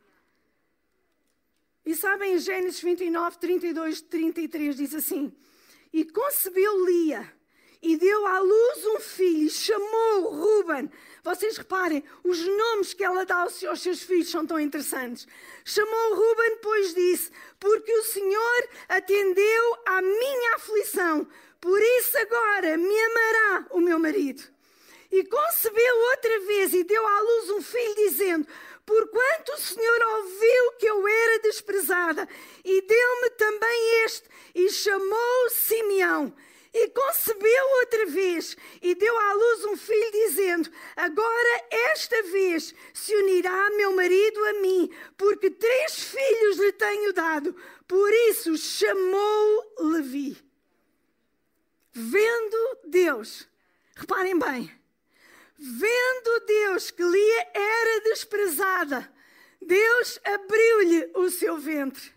E 1.85 1.95
sabem, 1.95 2.33
em 2.33 2.39
Gênesis 2.39 2.81
29, 2.81 3.37
32, 3.37 4.01
33 4.01 4.75
diz 4.75 4.93
assim: 4.95 5.35
E 5.93 6.03
concebeu 6.05 6.85
Lia 6.85 7.38
e 7.81 7.95
deu 7.97 8.25
à 8.25 8.39
luz 8.39 8.85
um 8.85 8.99
filho, 8.99 9.49
chamou 9.49 10.29
Ruben. 10.31 10.91
Vocês 11.23 11.57
reparem, 11.57 12.03
os 12.23 12.39
nomes 12.39 12.93
que 12.93 13.03
ela 13.03 13.25
dá 13.25 13.47
aos 13.67 13.81
seus 13.81 14.03
filhos 14.03 14.29
são 14.29 14.45
tão 14.45 14.59
interessantes. 14.59 15.27
Chamou 15.63 16.15
Ruben, 16.15 16.57
pois 16.61 16.93
disse: 16.93 17.31
Porque 17.59 17.91
o 17.91 18.03
Senhor 18.03 18.69
atendeu 18.87 19.77
à 19.85 20.01
minha 20.01 20.55
aflição, 20.55 21.27
por 21.61 21.81
isso 21.81 22.17
agora 22.17 22.77
me 22.77 22.99
amará 23.01 23.67
o 23.71 23.79
meu 23.79 23.97
marido. 23.97 24.43
E 25.11 25.23
concebeu 25.23 25.97
outra 26.11 26.39
vez 26.41 26.73
e 26.73 26.83
deu 26.83 27.05
à 27.05 27.21
luz 27.21 27.49
um 27.51 27.61
filho, 27.61 27.95
dizendo: 27.95 28.47
Porquanto 28.85 29.53
o 29.53 29.57
Senhor 29.57 30.01
ouviu 30.17 30.71
que 30.79 30.85
eu 30.85 31.07
era 31.07 31.39
desprezada, 31.39 32.27
e 32.63 32.81
deu-me 32.81 33.29
também 33.31 34.03
este, 34.03 34.29
e 34.53 34.69
chamou 34.69 35.49
Simeão. 35.49 36.33
E 36.71 36.87
concebeu 36.89 37.65
outra 37.79 38.05
vez 38.05 38.55
e 38.81 38.93
deu 38.93 39.17
à 39.17 39.33
luz 39.33 39.65
um 39.65 39.77
filho, 39.77 40.11
dizendo: 40.11 40.69
Agora, 40.95 41.65
esta 41.71 42.21
vez, 42.23 42.75
se 42.93 43.15
unirá 43.15 43.71
meu 43.71 43.95
marido 43.95 44.45
a 44.45 44.53
mim, 44.53 44.89
porque 45.17 45.49
três 45.49 46.03
filhos 46.03 46.57
lhe 46.57 46.71
tenho 46.73 47.11
dado. 47.11 47.55
Por 47.87 48.13
isso 48.29 48.55
chamou 48.55 49.73
Levi. 49.79 50.37
Vendo 51.91 52.77
Deus, 52.85 53.47
reparem 53.95 54.37
bem, 54.37 54.71
vendo 55.57 56.45
Deus 56.45 56.91
que 56.91 57.03
Lia 57.03 57.47
era 57.51 58.01
desprezada, 58.01 59.11
Deus 59.59 60.19
abriu-lhe 60.23 61.11
o 61.15 61.29
seu 61.31 61.57
ventre. 61.57 62.13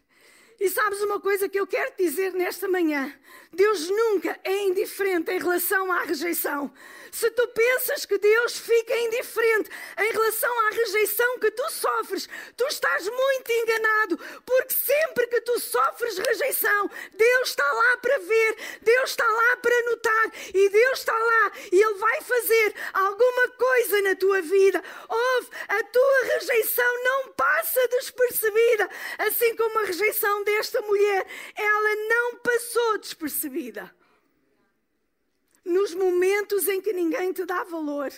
E 0.61 0.69
sabes 0.69 1.01
uma 1.01 1.19
coisa 1.19 1.49
que 1.49 1.59
eu 1.59 1.67
quero 1.67 1.93
dizer 1.97 2.33
nesta 2.35 2.69
manhã? 2.69 3.13
Deus 3.53 3.89
nunca 3.91 4.39
é 4.45 4.63
indiferente 4.65 5.31
em 5.31 5.39
relação 5.39 5.93
à 5.93 6.05
rejeição. 6.05 6.73
Se 7.13 7.31
tu 7.33 7.47
pensas 7.49 8.07
que 8.07 8.17
Deus 8.17 8.59
fica 8.59 8.97
indiferente 8.97 9.71
em 9.99 10.13
relação 10.13 10.67
à 10.67 10.71
rejeição 10.71 11.39
que 11.39 11.51
tu 11.51 11.71
sofres, 11.71 12.27
tu 12.57 12.67
estás 12.67 13.07
muito 13.07 13.53
enganado, 13.53 14.19
porque 14.47 14.73
sempre 14.73 15.27
que 15.27 15.43
tu 15.43 15.61
sofres 15.61 16.17
rejeição, 16.17 16.91
Deus 17.13 17.51
está 17.51 17.71
lá 17.71 17.97
para 17.99 18.19
ver, 18.19 18.57
Deus 18.81 19.11
está 19.11 19.27
lá 19.27 19.57
para 19.59 19.83
notar 19.91 20.33
e 20.55 20.69
Deus 20.71 20.99
está 21.01 21.13
lá 21.13 21.53
e 21.71 21.83
Ele 21.83 21.95
vai 21.99 22.21
fazer 22.23 22.75
alguma 22.95 23.49
coisa 23.59 24.01
na 24.01 24.17
tua 24.17 24.41
vida. 24.41 24.83
Ouve, 25.07 25.51
a 25.69 25.85
tua 25.85 26.23
rejeição 26.25 27.05
não 27.05 27.29
passa 27.35 27.89
despercebida, 27.89 28.89
assim 29.19 29.55
como 29.55 29.81
a 29.81 29.85
rejeição 29.85 30.45
desta 30.45 30.81
mulher, 30.81 31.27
ela 31.59 31.95
não 32.09 32.37
passou 32.39 32.97
despercebida 32.97 34.02
nos 35.65 35.95
momentos 35.95 36.69
em 36.69 36.81
que 36.81 36.93
ninguém 36.93 37.33
te 37.33 37.45
dá 37.45 37.65
valor, 37.65 38.13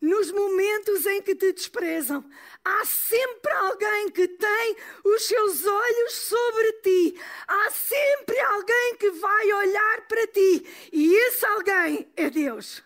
nos 0.00 0.32
momentos 0.32 1.06
em 1.06 1.22
que 1.22 1.34
te 1.34 1.52
desprezam, 1.52 2.24
há 2.64 2.84
sempre 2.84 3.52
alguém 3.52 4.10
que 4.10 4.26
tem 4.26 4.76
os 5.04 5.22
seus 5.26 5.64
olhos 5.64 6.12
sobre 6.12 6.72
ti. 6.82 7.20
Há 7.46 7.70
sempre 7.70 8.38
alguém 8.40 8.96
que 8.98 9.10
vai 9.12 9.52
olhar 9.52 10.08
para 10.08 10.26
ti. 10.26 10.66
E 10.92 11.14
esse 11.14 11.46
alguém 11.46 12.12
é 12.16 12.28
Deus. 12.28 12.82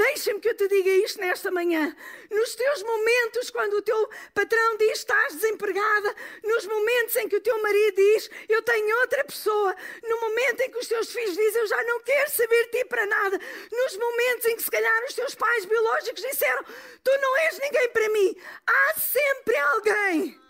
Deixa-me 0.00 0.40
que 0.40 0.48
eu 0.48 0.56
te 0.56 0.66
diga 0.66 0.88
isto 1.04 1.20
nesta 1.20 1.50
manhã. 1.50 1.94
Nos 2.30 2.54
teus 2.54 2.82
momentos, 2.82 3.50
quando 3.50 3.74
o 3.74 3.82
teu 3.82 4.08
patrão 4.32 4.78
diz 4.78 5.00
estás 5.00 5.34
desempregada, 5.34 6.14
nos 6.42 6.64
momentos 6.64 7.16
em 7.16 7.28
que 7.28 7.36
o 7.36 7.40
teu 7.42 7.60
marido 7.60 7.96
diz 7.96 8.30
eu 8.48 8.62
tenho 8.62 8.98
outra 9.00 9.22
pessoa, 9.24 9.76
no 10.02 10.20
momento 10.22 10.60
em 10.62 10.70
que 10.70 10.78
os 10.78 10.88
teus 10.88 11.12
filhos 11.12 11.36
dizem 11.36 11.60
eu 11.60 11.66
já 11.66 11.84
não 11.84 12.00
quero 12.00 12.30
saber 12.30 12.64
de 12.64 12.78
ti 12.78 12.84
para 12.86 13.04
nada, 13.04 13.38
nos 13.70 13.96
momentos 13.98 14.46
em 14.46 14.56
que 14.56 14.62
se 14.62 14.70
calhar 14.70 15.04
os 15.04 15.14
teus 15.14 15.34
pais 15.34 15.66
biológicos 15.66 16.22
disseram 16.22 16.64
tu 17.04 17.10
não 17.20 17.36
és 17.36 17.58
ninguém 17.58 17.88
para 17.90 18.08
mim, 18.08 18.36
há 18.66 18.94
sempre 18.98 19.56
alguém 19.56 20.49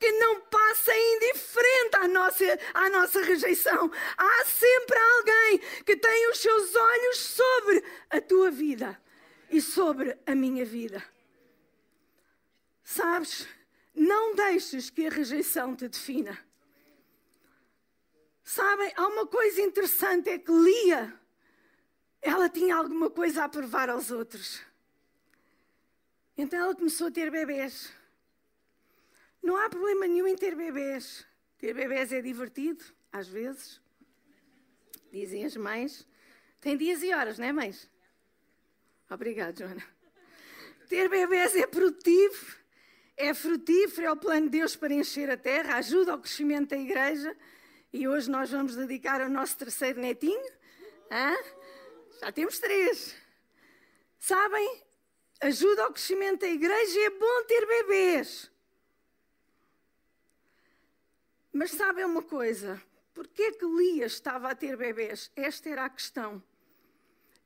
que 0.00 0.10
não 0.12 0.40
passa 0.40 0.96
indiferente 0.96 1.96
à 1.96 2.08
nossa, 2.08 2.58
à 2.72 2.88
nossa 2.88 3.20
rejeição. 3.20 3.90
Há 4.16 4.44
sempre 4.46 4.98
alguém 4.98 5.58
que 5.84 5.94
tem 5.94 6.30
os 6.30 6.38
seus 6.38 6.74
olhos 6.74 7.18
sobre 7.18 7.84
a 8.08 8.18
tua 8.18 8.50
vida 8.50 8.98
e 9.50 9.60
sobre 9.60 10.18
a 10.26 10.34
minha 10.34 10.64
vida. 10.64 11.04
Sabes, 12.82 13.46
não 13.94 14.34
deixes 14.34 14.88
que 14.88 15.06
a 15.06 15.10
rejeição 15.10 15.76
te 15.76 15.86
defina. 15.86 16.38
Sabem, 18.42 18.92
há 18.96 19.06
uma 19.06 19.26
coisa 19.26 19.60
interessante: 19.60 20.30
é 20.30 20.38
que 20.38 20.50
Lia, 20.50 21.14
ela 22.22 22.48
tinha 22.48 22.74
alguma 22.74 23.10
coisa 23.10 23.44
a 23.44 23.48
provar 23.50 23.90
aos 23.90 24.10
outros. 24.10 24.62
Então 26.38 26.58
ela 26.58 26.74
começou 26.74 27.08
a 27.08 27.10
ter 27.10 27.30
bebês. 27.30 27.99
Não 29.42 29.56
há 29.56 29.68
problema 29.68 30.06
nenhum 30.06 30.26
em 30.26 30.36
ter 30.36 30.54
bebês. 30.54 31.26
Ter 31.58 31.74
bebês 31.74 32.12
é 32.12 32.20
divertido, 32.20 32.84
às 33.12 33.28
vezes. 33.28 33.80
Dizem 35.12 35.44
as 35.44 35.56
mães. 35.56 36.06
Tem 36.60 36.76
dias 36.76 37.02
e 37.02 37.12
horas, 37.12 37.38
não 37.38 37.46
é, 37.46 37.52
mães? 37.52 37.90
Obrigada, 39.10 39.58
Joana. 39.58 39.84
Ter 40.88 41.08
bebês 41.08 41.54
é 41.56 41.66
produtivo, 41.66 42.56
é 43.16 43.32
frutífero, 43.32 44.06
é 44.06 44.12
o 44.12 44.16
plano 44.16 44.46
de 44.46 44.58
Deus 44.58 44.76
para 44.76 44.92
encher 44.92 45.30
a 45.30 45.36
terra, 45.36 45.76
ajuda 45.76 46.12
ao 46.12 46.18
crescimento 46.18 46.70
da 46.70 46.76
igreja. 46.76 47.36
E 47.92 48.06
hoje 48.06 48.30
nós 48.30 48.50
vamos 48.50 48.76
dedicar 48.76 49.20
ao 49.20 49.28
nosso 49.28 49.56
terceiro 49.56 50.00
netinho. 50.00 50.52
Hã? 51.10 51.36
Já 52.20 52.30
temos 52.30 52.58
três. 52.58 53.16
Sabem? 54.18 54.82
Ajuda 55.40 55.84
ao 55.84 55.92
crescimento 55.92 56.40
da 56.40 56.48
igreja 56.48 56.98
e 56.98 57.04
é 57.04 57.10
bom 57.10 57.44
ter 57.46 57.66
bebês. 57.66 58.50
Mas 61.52 61.72
sabem 61.72 62.04
uma 62.04 62.22
coisa? 62.22 62.80
Porquê 63.12 63.52
que 63.52 63.66
Lia 63.66 64.06
estava 64.06 64.50
a 64.50 64.54
ter 64.54 64.76
bebês? 64.76 65.30
Esta 65.34 65.68
era 65.68 65.84
a 65.84 65.90
questão. 65.90 66.42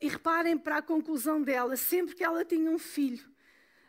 E 0.00 0.08
reparem 0.08 0.58
para 0.58 0.78
a 0.78 0.82
conclusão 0.82 1.42
dela, 1.42 1.76
sempre 1.76 2.14
que 2.14 2.22
ela 2.22 2.44
tinha 2.44 2.70
um 2.70 2.78
filho, 2.78 3.24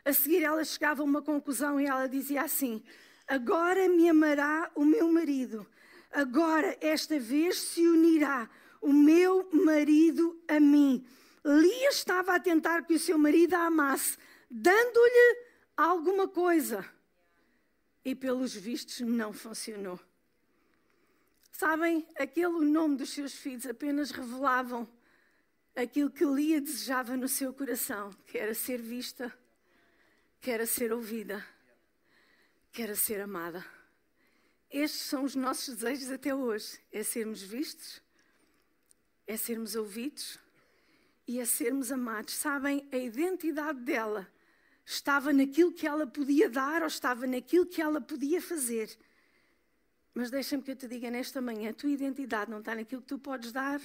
a 0.04 0.12
seguir 0.12 0.42
ela 0.42 0.64
chegava 0.64 1.02
a 1.02 1.04
uma 1.04 1.20
conclusão 1.20 1.80
e 1.80 1.86
ela 1.86 2.06
dizia 2.08 2.42
assim: 2.42 2.82
Agora 3.26 3.88
me 3.88 4.08
amará 4.08 4.70
o 4.74 4.84
meu 4.84 5.10
marido, 5.12 5.66
agora 6.10 6.76
esta 6.80 7.18
vez 7.18 7.58
se 7.58 7.86
unirá 7.86 8.48
o 8.80 8.92
meu 8.92 9.48
marido 9.52 10.40
a 10.48 10.58
mim. 10.58 11.04
Lia 11.44 11.90
estava 11.90 12.34
a 12.34 12.40
tentar 12.40 12.86
que 12.86 12.94
o 12.94 12.98
seu 12.98 13.18
marido 13.18 13.54
a 13.54 13.66
amasse, 13.66 14.16
dando-lhe 14.50 15.44
alguma 15.76 16.26
coisa 16.26 16.84
e 18.04 18.14
pelos 18.14 18.54
vistos 18.54 19.00
não 19.00 19.32
funcionou. 19.32 19.98
Sabem, 21.58 22.06
aquele 22.18 22.66
nome 22.66 22.98
dos 22.98 23.08
seus 23.08 23.32
filhos 23.32 23.64
apenas 23.64 24.10
revelavam 24.10 24.86
aquilo 25.74 26.10
que 26.10 26.22
Lia 26.22 26.60
desejava 26.60 27.16
no 27.16 27.26
seu 27.26 27.50
coração, 27.50 28.12
que 28.26 28.36
era 28.36 28.52
ser 28.52 28.76
vista, 28.76 29.34
que 30.38 30.50
era 30.50 30.66
ser 30.66 30.92
ouvida, 30.92 31.42
que 32.70 32.82
era 32.82 32.94
ser 32.94 33.22
amada. 33.22 33.64
Estes 34.70 35.00
são 35.00 35.24
os 35.24 35.34
nossos 35.34 35.76
desejos 35.76 36.10
até 36.10 36.34
hoje: 36.34 36.78
é 36.92 37.02
sermos 37.02 37.40
vistos, 37.40 38.02
é 39.26 39.38
sermos 39.38 39.74
ouvidos 39.74 40.38
e 41.26 41.40
é 41.40 41.46
sermos 41.46 41.90
amados. 41.90 42.34
Sabem, 42.34 42.86
a 42.92 42.98
identidade 42.98 43.80
dela 43.80 44.30
estava 44.84 45.32
naquilo 45.32 45.72
que 45.72 45.86
ela 45.86 46.06
podia 46.06 46.50
dar 46.50 46.82
ou 46.82 46.88
estava 46.88 47.26
naquilo 47.26 47.64
que 47.64 47.80
ela 47.80 47.98
podia 47.98 48.42
fazer. 48.42 48.94
Mas 50.16 50.30
deixa-me 50.30 50.62
que 50.62 50.70
eu 50.70 50.76
te 50.76 50.88
diga 50.88 51.10
nesta 51.10 51.42
manhã: 51.42 51.68
a 51.68 51.72
tua 51.74 51.90
identidade 51.90 52.50
não 52.50 52.60
está 52.60 52.74
naquilo 52.74 53.02
que 53.02 53.08
tu 53.08 53.18
podes 53.18 53.52
dar, 53.52 53.78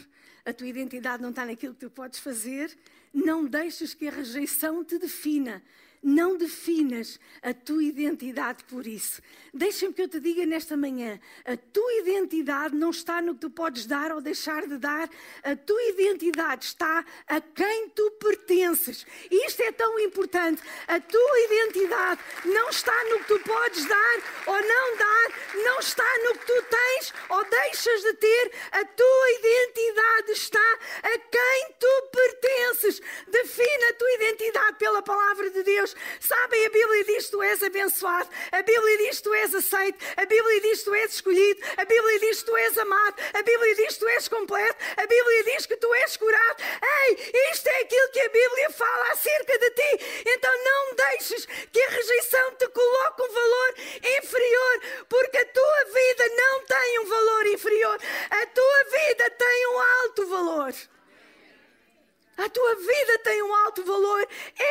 a 0.45 0.53
tua 0.53 0.65
identidade 0.65 1.21
não 1.21 1.31
está 1.31 1.45
naquilo 1.45 1.73
que 1.73 1.81
tu 1.81 1.89
podes 1.91 2.19
fazer. 2.19 2.71
Não 3.13 3.45
deixes 3.45 3.93
que 3.93 4.07
a 4.07 4.11
rejeição 4.11 4.81
te 4.81 4.97
defina, 4.97 5.61
não 6.03 6.35
definas 6.35 7.19
a 7.41 7.53
tua 7.53 7.83
identidade 7.83 8.63
por 8.63 8.87
isso. 8.87 9.21
Deixa-me 9.53 9.93
que 9.93 10.01
eu 10.01 10.07
te 10.07 10.19
diga 10.19 10.45
nesta 10.45 10.75
manhã: 10.75 11.19
a 11.45 11.55
tua 11.55 11.93
identidade 11.95 12.75
não 12.75 12.89
está 12.89 13.21
no 13.21 13.35
que 13.35 13.41
tu 13.41 13.49
podes 13.49 13.85
dar 13.85 14.11
ou 14.11 14.21
deixar 14.21 14.65
de 14.67 14.77
dar, 14.77 15.09
a 15.43 15.55
tua 15.55 15.83
identidade 15.89 16.65
está 16.65 17.05
a 17.27 17.41
quem 17.41 17.89
tu 17.89 18.09
pertences. 18.11 19.05
E 19.29 19.45
isto 19.45 19.61
é 19.61 19.71
tão 19.71 19.99
importante. 19.99 20.61
A 20.87 20.99
tua 20.99 21.39
identidade 21.41 22.21
não 22.45 22.69
está 22.69 23.03
no 23.09 23.19
que 23.19 23.27
tu 23.27 23.39
podes 23.39 23.85
dar 23.85 24.17
ou 24.47 24.61
não 24.61 24.97
dar, 24.97 25.63
não 25.63 25.79
está 25.79 26.17
no 26.23 26.39
que 26.39 26.45
tu 26.45 26.63
tens 26.63 27.13
ou 27.29 27.45
deixas 27.45 28.01
de 28.01 28.13
ter. 28.13 28.51
A 28.71 28.85
tua 28.85 29.31
identidade 29.39 30.31
está 30.31 30.79
a 31.03 31.17
quem 31.17 31.75
tu 31.79 32.09
pertences. 32.11 33.01
Defina 33.27 33.89
a 33.89 33.93
tua 33.93 34.11
identidade 34.13 34.77
pela 34.77 35.01
palavra 35.01 35.49
de 35.49 35.63
Deus. 35.63 35.90
Sabem, 36.19 36.65
a 36.65 36.69
Bíblia 36.69 37.03
diz 37.05 37.29
tu 37.29 37.41
és 37.41 37.63
abençoado, 37.63 38.29
a 38.51 38.61
Bíblia 38.61 38.97
diz 38.97 39.21
tu 39.21 39.33
és 39.33 39.53
aceito, 39.55 39.97
a 40.17 40.25
Bíblia 40.25 40.61
diz 40.61 40.83
tu 40.83 40.93
és 40.93 41.13
escolhido, 41.13 41.61
a 41.77 41.85
Bíblia 41.85 42.19
diz 42.19 42.43
tu 42.43 42.55
és 42.57 42.77
amado, 42.77 43.15
a 43.33 43.41
Bíblia 43.41 43.75
diz 43.75 43.97
tu 43.97 44.07
és 44.07 44.27
completo, 44.27 44.77
a 44.97 45.05
Bíblia 45.05 45.43
diz 45.43 45.65
que 45.65 45.77
tu 45.77 45.93
és 45.95 46.17
curado. 46.17 46.63
Ei, 47.03 47.33
isto 47.51 47.67
é 47.67 47.79
aquilo 47.81 48.09
que 48.09 48.19
a 48.19 48.29
Bíblia 48.29 48.69
fala 48.71 49.11
acerca 49.11 49.57
de 49.57 49.69
ti. 49.71 50.23
Então 50.25 50.63
não 50.63 50.95
deixes 50.95 51.45
que 51.45 51.81
a 51.81 51.89
rejeição 51.89 52.55
te 52.55 52.67
coloque 52.69 53.21
um 53.23 53.31
valor 53.31 53.73
inferior, 54.17 54.81
porque 55.09 55.37
a 55.37 55.45
tua 55.45 55.83
vida 55.85 56.27
não 56.29 56.65
tem 56.65 56.99
um 56.99 57.05
valor 57.05 57.47
inferior, 57.47 57.99
a 58.29 58.45
tua 58.47 58.83
vida 58.85 59.29
tem 59.29 59.67
um 59.67 59.79
alto 59.79 60.27
valor. 60.27 60.73
A 62.41 62.49
tua 62.49 62.75
vida 62.75 63.19
tem 63.19 63.43
um 63.43 63.53
alto 63.53 63.83
valor. 63.83 64.27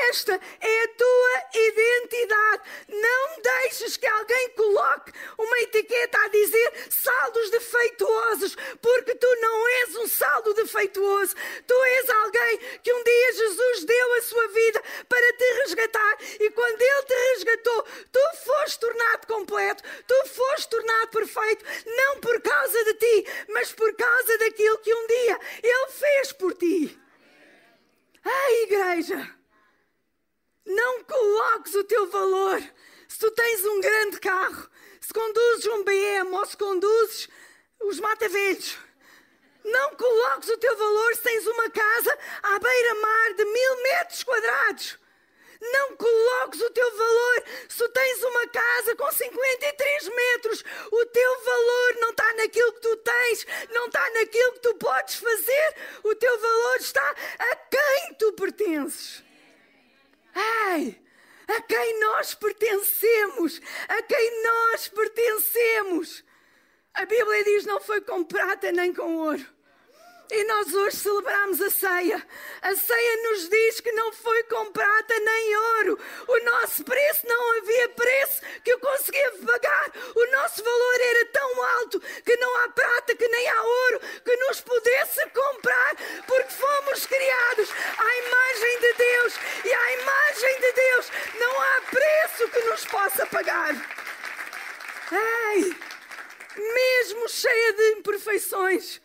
Esta 0.09 0.33
é 0.33 0.83
a 0.83 0.88
tua 0.88 1.42
identidade. 1.54 2.62
Não 2.88 3.40
deixes 3.40 3.96
que 3.96 4.06
alguém 4.06 4.48
coloque 4.50 5.12
uma 5.38 5.59
etiqueta 5.61 6.18
a 6.18 6.28
dizer 6.28 6.72
saldos 6.90 7.50
defeituosos, 7.50 8.56
porque 8.83 9.14
tu 9.14 9.37
não 9.40 9.68
és 9.68 9.96
um 9.96 10.09
saldo 10.09 10.52
defeituoso. 10.54 11.37
Tu 11.64 11.85
és 11.85 12.11
alguém 12.11 12.59
que 12.83 12.92
um 12.92 13.04
dia 13.04 13.33
Jesus 13.35 13.85
deu 13.85 14.14
a 14.14 14.22
sua 14.22 14.48
vida 14.48 14.83
para 15.09 15.33
te 15.35 15.52
resgatar 15.62 16.18
e 16.40 16.50
quando 16.50 16.83
ele 16.83 17.02
te 17.02 17.14
resgatou, 17.35 17.87
tu 18.11 18.20
foste 18.46 18.80
tornado 18.80 19.26
completo, 19.28 19.85
tu 20.09 20.28
foste 20.28 20.70
tornado 20.70 21.09
perfeito, 21.09 21.64
não 21.87 22.18
por 22.18 22.40
causa 22.40 22.85
de 22.85 22.94
ti, 22.94 23.26
mas 23.50 23.70
por 23.72 23.94
causa 23.94 24.38
daquilo 24.38 24.78
que 24.78 24.92
um 24.92 25.06
dia 25.06 25.38
ele 25.62 25.88
fez 25.92 26.33
por 26.33 26.54
ti. 26.54 27.00
Ei, 28.24 28.62
igreja, 28.64 29.35
não 30.66 31.04
coloques 31.04 31.74
o 31.74 31.85
teu 31.85 32.06
valor. 32.09 32.61
Se 33.09 33.18
tu 33.18 33.30
tens 33.30 33.64
um 33.64 33.80
grande 33.80 34.20
carro, 34.20 34.68
se 35.00 35.12
conduzes 35.12 35.66
um 35.66 35.82
BM 35.82 36.32
ou 36.32 36.46
se 36.46 36.57
conduzes 36.57 37.28
os 37.80 37.98
mata-velhos, 37.98 38.78
não 39.64 39.94
coloques 39.96 40.48
o 40.48 40.59
teu 40.59 40.76
valor 40.76 41.14
se 41.14 41.22
tens 41.22 41.46
uma 41.46 41.70
casa 41.70 42.18
à 42.42 42.59
beira-mar 42.59 43.35
de 43.35 43.44
mil 43.44 43.82
metros 43.82 44.22
quadrados. 44.22 45.00
Não 45.61 45.94
coloques 45.94 46.61
o 46.62 46.70
teu 46.70 46.96
valor 46.96 47.44
se 47.68 47.76
tu 47.76 47.88
tens 47.90 48.22
uma 48.22 48.48
casa 48.48 48.96
com 48.96 49.12
53 49.12 50.09
metros. 50.09 50.64
O 50.90 51.07
teu 51.07 51.44
valor 51.44 51.94
não 52.00 52.11
está 52.11 52.32
naquilo 52.35 52.72
que 52.72 52.80
tu 52.80 52.96
tens, 52.96 53.46
não 53.70 53.87
está 53.87 54.11
naquilo 54.11 54.52
que 54.54 54.61
tu 54.61 54.74
podes 54.76 55.16
fazer. 55.16 55.74
O 56.02 56.14
teu 56.14 56.38
valor 56.40 56.76
está 56.76 57.14
a 57.38 57.57
quem 57.57 58.14
tu 58.18 58.32
pertences. 58.32 59.22
Ei! 60.80 61.02
A 61.48 61.60
quem 61.62 62.00
nós 62.00 62.34
pertencemos, 62.34 63.60
a 63.88 64.02
quem 64.02 64.42
nós 64.44 64.88
pertencemos. 64.88 66.24
A 66.94 67.04
Bíblia 67.04 67.44
diz: 67.44 67.66
não 67.66 67.80
foi 67.80 68.00
com 68.00 68.22
prata 68.22 68.70
nem 68.70 68.94
com 68.94 69.16
ouro 69.16 69.59
E 70.32 70.44
nós 70.44 70.72
hoje 70.72 70.96
celebramos 70.96 71.60
a 71.60 71.70
ceia. 71.70 72.24
A 72.62 72.74
ceia 72.76 73.16
nos 73.24 73.48
diz 73.48 73.80
que 73.80 73.90
não 73.90 74.12
foi 74.12 74.44
com 74.44 74.70
prata 74.70 75.18
nem 75.18 75.56
ouro. 75.56 75.98
O 76.28 76.44
nosso 76.44 76.84
preço 76.84 77.26
não 77.26 77.58
havia 77.58 77.88
preço 77.88 78.40
que 78.62 78.70
eu 78.70 78.78
conseguia 78.78 79.32
pagar. 79.44 79.90
O 80.14 80.30
nosso 80.30 80.62
valor 80.62 81.00
era 81.00 81.26
tão 81.26 81.64
alto 81.64 82.00
que 82.24 82.36
não 82.36 82.56
há 82.58 82.68
prata, 82.68 83.16
que 83.16 83.26
nem 83.26 83.48
há 83.48 83.62
ouro 83.62 84.00
que 84.24 84.36
nos 84.36 84.60
pudesse 84.60 85.26
comprar, 85.30 85.96
porque 86.28 86.52
fomos 86.52 87.06
criados 87.06 87.68
à 87.98 88.16
imagem 88.18 88.80
de 88.80 88.92
Deus. 88.92 89.34
E 89.64 89.72
à 89.72 89.92
imagem 89.94 90.60
de 90.60 90.72
Deus 90.72 91.06
não 91.40 91.60
há 91.60 91.80
preço 91.90 92.48
que 92.52 92.60
nos 92.70 92.84
possa 92.84 93.26
pagar. 93.26 93.74
Ei, 95.10 95.76
mesmo 96.56 97.28
cheia 97.28 97.72
de 97.72 97.82
imperfeições 97.94 99.00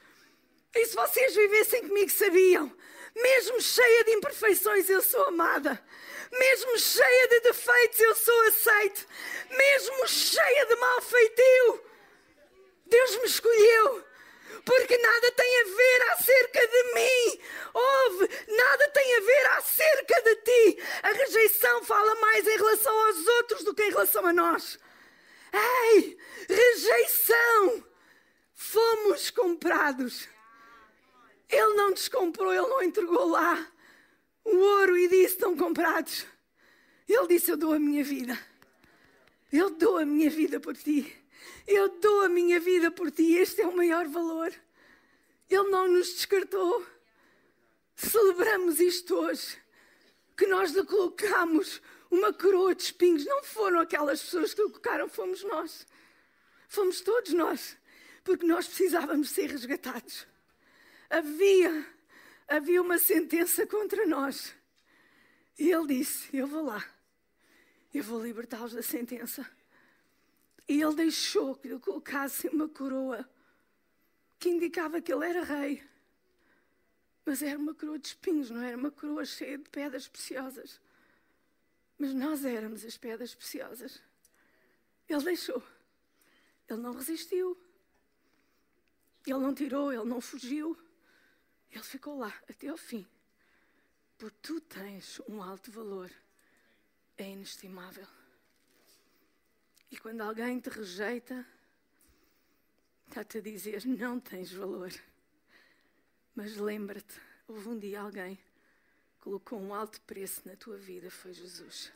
e 0.75 0.85
se 0.85 0.95
vocês 0.95 1.35
vivessem 1.35 1.87
comigo, 1.87 2.11
sabiam. 2.11 2.71
Mesmo 3.15 3.61
cheia 3.61 4.03
de 4.03 4.11
imperfeições, 4.11 4.89
eu 4.89 5.01
sou 5.01 5.23
amada. 5.25 5.81
Mesmo 6.31 6.77
cheia 6.77 7.27
de 7.29 7.39
defeitos, 7.41 7.99
eu 7.99 8.13
sou 8.15 8.41
aceite. 8.47 9.07
Mesmo 9.49 10.07
cheia 10.07 10.65
de 10.65 10.75
mal 10.75 11.01
feitio, 11.01 11.83
Deus 12.85 13.17
me 13.17 13.25
escolheu. 13.25 14.03
Porque 14.65 14.97
nada 14.97 15.31
tem 15.31 15.61
a 15.61 15.63
ver 15.63 16.01
acerca 16.11 16.67
de 16.67 16.83
mim. 16.93 17.41
Ouve, 17.73 18.29
nada 18.47 18.89
tem 18.89 19.15
a 19.15 19.19
ver 19.21 19.45
acerca 19.57 20.21
de 20.21 20.35
ti. 20.37 20.83
A 21.03 21.11
rejeição 21.11 21.83
fala 21.85 22.15
mais 22.15 22.47
em 22.47 22.57
relação 22.57 23.07
aos 23.07 23.27
outros 23.27 23.63
do 23.63 23.73
que 23.73 23.83
em 23.83 23.91
relação 23.91 24.25
a 24.25 24.33
nós. 24.33 24.77
Ei, 25.53 26.17
rejeição. 26.49 27.85
Fomos 28.53 29.29
comprados 29.29 30.27
ele 31.49 31.73
não 31.73 31.91
descomprou, 31.91 32.51
ele 32.51 32.67
não 32.67 32.81
entregou 32.81 33.29
lá 33.29 33.71
o 34.43 34.55
ouro 34.55 34.97
e 34.97 35.07
disse: 35.07 35.33
Estão 35.33 35.55
comprados. 35.55 36.25
Ele 37.07 37.27
disse: 37.27 37.51
Eu 37.51 37.57
dou 37.57 37.73
a 37.73 37.79
minha 37.79 38.03
vida. 38.03 38.37
Eu 39.51 39.69
dou 39.69 39.97
a 39.97 40.05
minha 40.05 40.29
vida 40.29 40.59
por 40.59 40.75
ti. 40.75 41.15
Eu 41.67 41.89
dou 41.99 42.23
a 42.23 42.29
minha 42.29 42.59
vida 42.59 42.91
por 42.91 43.11
ti. 43.11 43.33
Este 43.33 43.61
é 43.61 43.67
o 43.67 43.75
maior 43.75 44.07
valor. 44.07 44.53
Ele 45.49 45.69
não 45.69 45.87
nos 45.87 46.13
descartou. 46.13 46.85
Celebramos 47.95 48.79
isto 48.79 49.15
hoje. 49.15 49.57
Que 50.35 50.47
nós 50.47 50.71
lhe 50.71 50.83
colocamos 50.83 51.81
uma 52.09 52.33
coroa 52.33 52.75
de 52.75 52.83
espinhos. 52.83 53.25
Não 53.25 53.43
foram 53.43 53.79
aquelas 53.79 54.21
pessoas 54.21 54.53
que 54.53 54.61
lhe 54.61 54.69
colocaram, 54.69 55.07
fomos 55.07 55.43
nós. 55.43 55.87
Fomos 56.67 57.01
todos 57.01 57.31
nós. 57.33 57.77
Porque 58.23 58.45
nós 58.45 58.67
precisávamos 58.67 59.29
ser 59.29 59.51
resgatados 59.51 60.25
havia, 61.09 61.85
havia 62.47 62.81
uma 62.81 62.97
sentença 62.97 63.65
contra 63.67 64.05
nós. 64.05 64.55
E 65.57 65.71
ele 65.71 65.99
disse: 65.99 66.35
Eu 66.35 66.47
vou 66.47 66.63
lá, 66.63 66.83
eu 67.93 68.03
vou 68.03 68.23
libertá-los 68.23 68.73
da 68.73 68.83
sentença. 68.83 69.49
E 70.67 70.81
ele 70.81 70.95
deixou 70.95 71.55
que 71.55 71.67
lhe 71.67 71.79
colocassem 71.79 72.49
uma 72.51 72.67
coroa 72.67 73.27
que 74.39 74.49
indicava 74.49 75.01
que 75.01 75.13
ele 75.13 75.25
era 75.25 75.43
rei. 75.43 75.83
Mas 77.25 77.41
era 77.41 77.57
uma 77.57 77.73
coroa 77.73 77.97
de 77.97 78.07
espinhos, 78.07 78.49
não 78.49 78.61
era 78.61 78.77
uma 78.77 78.91
coroa 78.91 79.25
cheia 79.25 79.57
de 79.57 79.69
pedras 79.69 80.07
preciosas. 80.07 80.79
Mas 81.97 82.13
nós 82.13 82.43
éramos 82.43 82.83
as 82.83 82.97
pedras 82.97 83.33
preciosas. 83.33 84.01
Ele 85.07 85.23
deixou. 85.23 85.63
Ele 86.67 86.81
não 86.81 86.93
resistiu. 86.93 87.57
Ele 89.25 89.39
não 89.39 89.53
tirou, 89.53 89.91
ele 89.91 90.03
não 90.03 90.19
fugiu. 90.19 90.77
Ele 91.75 91.83
ficou 91.83 92.17
lá 92.17 92.33
até 92.49 92.69
ao 92.69 92.77
fim. 92.77 93.05
Porque 94.17 94.37
tu 94.41 94.61
tens 94.61 95.19
um 95.27 95.43
alto 95.43 95.69
valor. 95.69 96.09
É 97.17 97.29
inestimável. 97.29 98.07
E 99.91 99.97
quando 99.97 100.21
alguém 100.21 100.57
te 100.59 100.69
rejeita, 100.69 101.45
está-te 103.07 103.39
a 103.39 103.41
dizer: 103.41 103.85
não 103.85 104.21
tens 104.21 104.53
valor. 104.53 104.91
Mas 106.33 106.55
lembra-te, 106.55 107.19
houve 107.45 107.67
um 107.67 107.77
dia 107.77 107.99
alguém 107.99 108.35
que 108.35 109.19
colocou 109.19 109.59
um 109.59 109.73
alto 109.73 109.99
preço 110.01 110.41
na 110.45 110.55
tua 110.55 110.77
vida, 110.77 111.11
foi 111.11 111.33
Jesus. 111.33 111.91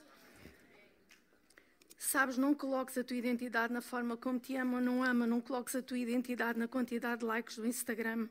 Sabes, 1.98 2.38
não 2.38 2.54
coloques 2.54 2.98
a 2.98 3.04
tua 3.04 3.18
identidade 3.18 3.74
na 3.74 3.82
forma 3.82 4.18
como 4.18 4.40
te 4.40 4.56
ama 4.56 4.78
ou 4.78 4.84
não 4.84 5.04
ama, 5.04 5.28
não 5.28 5.42
coloques 5.42 5.76
a 5.76 5.82
tua 5.82 5.98
identidade 5.98 6.58
na 6.60 6.68
quantidade 6.68 7.20
de 7.20 7.26
likes 7.26 7.58
do 7.58 7.68
Instagram. 7.68 8.30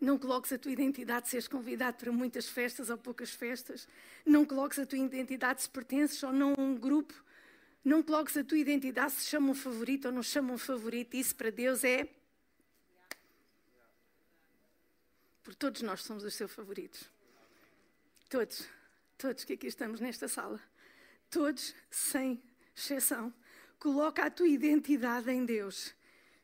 Não 0.00 0.18
coloques 0.18 0.52
a 0.52 0.58
tua 0.58 0.70
identidade 0.70 1.28
se 1.28 1.36
és 1.36 1.48
convidado 1.48 1.96
para 1.96 2.12
muitas 2.12 2.48
festas 2.48 2.90
ou 2.90 2.98
poucas 2.98 3.30
festas. 3.30 3.88
Não 4.24 4.44
coloques 4.44 4.78
a 4.78 4.86
tua 4.86 4.98
identidade 4.98 5.62
se 5.62 5.70
pertences 5.70 6.22
ou 6.22 6.32
não 6.32 6.54
a 6.56 6.60
um 6.60 6.76
grupo. 6.76 7.14
Não 7.82 8.02
coloques 8.02 8.36
a 8.36 8.44
tua 8.44 8.58
identidade 8.58 9.12
se 9.12 9.26
chamam 9.26 9.54
favorito 9.54 10.06
ou 10.06 10.12
não 10.12 10.22
chamam 10.22 10.58
favorito. 10.58 11.14
Isso 11.14 11.34
para 11.34 11.50
Deus 11.50 11.82
é. 11.82 12.08
Porque 15.42 15.58
todos 15.58 15.80
nós 15.82 16.02
somos 16.02 16.24
os 16.24 16.34
seus 16.34 16.52
favoritos. 16.52 17.08
Todos. 18.28 18.68
Todos 19.16 19.44
que 19.44 19.54
aqui 19.54 19.68
estamos 19.68 20.00
nesta 20.00 20.28
sala. 20.28 20.60
Todos, 21.30 21.74
sem 21.90 22.42
exceção. 22.76 23.32
Coloca 23.78 24.26
a 24.26 24.30
tua 24.30 24.48
identidade 24.48 25.30
em 25.30 25.46
Deus. 25.46 25.94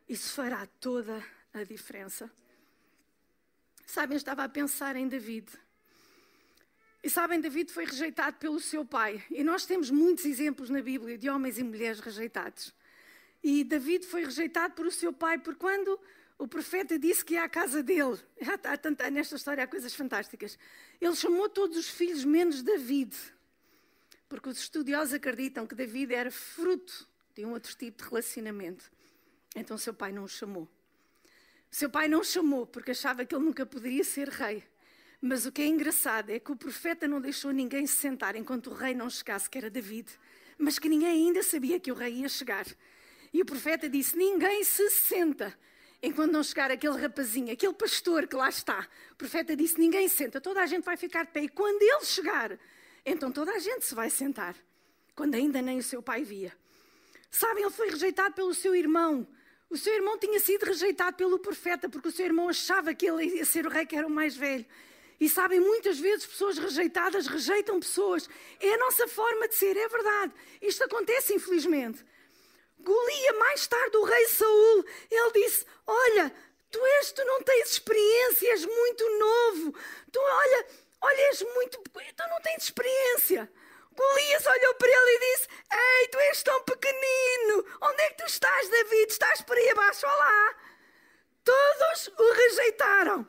Isso 0.09 0.33
fará 0.33 0.67
toda 0.81 1.23
a 1.53 1.65
diferença. 1.65 2.31
Sabem, 3.87 4.17
estava 4.17 4.45
a 4.45 4.49
pensar 4.49 4.97
em 4.97 5.09
David. 5.09 5.49
E 7.03 7.11
sabem, 7.11 7.41
David 7.41 7.73
foi 7.73 7.85
rejeitado 7.85 8.37
pelo 8.37 8.61
seu 8.61 8.85
pai. 8.85 9.25
E 9.31 9.43
nós 9.43 9.67
temos 9.67 9.91
muitos 9.91 10.25
exemplos 10.25 10.71
na 10.71 10.81
Bíblia 10.81 11.19
de 11.19 11.29
homens 11.29 11.59
e 11.59 11.65
mulheres 11.65 11.99
rejeitados. 11.99 12.73
E 13.43 13.65
David 13.65 14.07
foi 14.07 14.25
rejeitado 14.25 14.75
por 14.75 14.87
o 14.87 14.91
seu 14.91 15.13
pai, 15.13 15.37
por 15.39 15.57
quando 15.57 15.99
o 16.39 16.47
profeta 16.47 16.97
disse 16.99 17.25
que 17.25 17.35
ia 17.35 17.45
à 17.45 17.49
casa 17.49 17.83
dele. 17.83 18.19
Há, 18.65 18.77
tanta, 18.77 19.11
nesta 19.11 19.35
história 19.35 19.65
há 19.65 19.67
coisas 19.67 19.95
fantásticas. 19.95 20.59
Ele 21.01 21.15
chamou 21.17 21.49
todos 21.49 21.77
os 21.77 21.89
filhos 21.89 22.25
menos 22.25 22.63
David. 22.63 23.17
Porque 24.29 24.49
os 24.49 24.59
estudiosos 24.59 25.13
acreditam 25.13 25.67
que 25.67 25.75
David 25.75 26.15
era 26.15 26.31
fruto 26.31 27.09
de 27.35 27.45
um 27.45 27.53
outro 27.53 27.75
tipo 27.77 28.03
de 28.03 28.09
relacionamento. 28.09 28.91
Então 29.57 29.77
seu 29.77 29.93
pai 29.93 30.13
não 30.13 30.25
o 30.25 30.29
chamou. 30.29 30.69
Seu 31.73 31.89
pai 31.89 32.07
não 32.07 32.23
chamou 32.23 32.67
porque 32.67 32.91
achava 32.91 33.25
que 33.25 33.35
ele 33.35 33.47
nunca 33.47 33.65
poderia 33.65 34.05
ser 34.05 34.29
rei. 34.29 34.63
Mas 35.23 35.47
o 35.47 35.51
que 35.51 35.63
é 35.63 35.67
engraçado 35.67 36.29
é 36.29 36.39
que 36.39 36.53
o 36.53 36.57
profeta 36.57 37.09
não 37.09 37.19
deixou 37.19 37.51
ninguém 37.51 37.87
se 37.87 37.97
sentar 37.97 38.37
enquanto 38.37 38.67
o 38.67 38.75
rei 38.75 38.95
não 38.95 39.09
chegasse, 39.09 39.49
que 39.49 39.57
era 39.57 39.71
David. 39.71 40.07
Mas 40.59 40.79
que 40.79 40.87
ninguém 40.87 41.09
ainda 41.09 41.43
sabia 41.43 41.81
que 41.81 41.91
o 41.91 41.95
rei 41.95 42.13
ia 42.13 42.29
chegar. 42.29 42.67
E 43.33 43.41
o 43.41 43.47
profeta 43.47 43.89
disse: 43.89 44.19
Ninguém 44.19 44.63
se 44.65 44.91
senta 44.91 45.59
enquanto 46.03 46.33
não 46.33 46.43
chegar 46.43 46.71
aquele 46.71 47.01
rapazinho, 47.01 47.51
aquele 47.51 47.73
pastor 47.73 48.27
que 48.27 48.37
lá 48.37 48.51
está. 48.51 48.87
O 49.13 49.17
profeta 49.17 49.57
disse: 49.57 49.81
Ninguém 49.81 50.09
senta, 50.09 50.43
toda 50.43 50.61
a 50.61 50.67
gente 50.67 50.85
vai 50.85 50.99
ficar 50.99 51.25
de 51.25 51.33
pé. 51.33 51.45
E 51.45 51.49
quando 51.49 51.81
ele 51.81 52.05
chegar, 52.05 52.59
então 53.07 53.33
toda 53.33 53.51
a 53.51 53.59
gente 53.59 53.83
se 53.87 53.95
vai 53.95 54.11
sentar. 54.11 54.55
Quando 55.15 55.37
ainda 55.37 55.63
nem 55.63 55.79
o 55.79 55.83
seu 55.83 56.03
pai 56.03 56.23
via. 56.23 56.53
Sabem, 57.31 57.63
ele 57.65 57.73
foi 57.73 57.89
rejeitado 57.89 58.35
pelo 58.35 58.53
seu 58.53 58.75
irmão. 58.75 59.27
O 59.73 59.77
seu 59.79 59.95
irmão 59.95 60.19
tinha 60.19 60.39
sido 60.39 60.67
rejeitado 60.67 61.17
pelo 61.17 61.39
profeta, 61.39 61.89
porque 61.89 62.09
o 62.09 62.13
seu 62.13 62.27
irmão 62.27 62.47
achava 62.47 62.93
que 62.93 63.07
ele 63.07 63.25
ia 63.25 63.45
ser 63.47 63.65
o 63.65 63.71
rei 63.71 63.87
que 63.87 63.97
era 63.97 64.07
o 64.07 64.11
mais 64.11 64.37
velho. 64.37 64.67
E 65.19 65.31
sabem, 65.31 65.61
muitas 65.61 65.99
vezes 65.99 66.27
pessoas 66.27 66.59
rejeitadas 66.59 67.27
rejeitam 67.27 67.81
pessoas. 67.81 68.29
É 68.61 68.75
a 68.75 68.77
nossa 68.77 69.09
forma 69.09 69.49
de 69.49 69.55
ser, 69.55 69.75
é 69.75 69.89
verdade. 69.89 70.35
Isto 70.61 70.85
acontece, 70.85 71.33
infelizmente. 71.33 72.05
Golia, 72.81 73.33
mais 73.39 73.67
tarde, 73.67 73.97
o 73.97 74.05
rei 74.05 74.27
Saul, 74.27 74.85
ele 75.11 75.33
disse: 75.33 75.65
Olha, 75.87 76.31
tu 76.71 76.79
és, 76.99 77.13
tu 77.13 77.25
não 77.25 77.43
tens 77.43 77.71
experiência, 77.71 78.51
és 78.51 78.67
muito 78.67 79.19
novo. 79.19 79.75
Tu, 80.13 80.21
olha, 80.21 80.67
olha, 81.01 81.21
és 81.29 81.43
muito. 81.55 81.79
Tu 81.79 82.29
não 82.29 82.43
tens 82.43 82.65
experiência. 82.65 83.51
Golias 83.95 84.47
olhou 84.47 84.75
para 84.75 84.89
ele 84.89 85.11
e 85.11 85.19
disse: 85.19 85.49
Ei, 85.73 86.09
tu 86.09 86.19
és 86.19 86.43
tão 86.43 86.63
pequenino. 86.63 87.65
Onde 87.81 88.03
é 88.03 88.11
que 88.11 88.23
tu 88.23 88.27
estás, 88.27 88.69
David? 88.69 89.11
Estás 89.11 89.43
por 89.43 89.57
aí 89.57 89.69
abaixo? 89.71 90.07
Olá. 90.07 90.57
Todos 91.45 92.09
o 92.19 92.33
rejeitaram. 92.33 93.29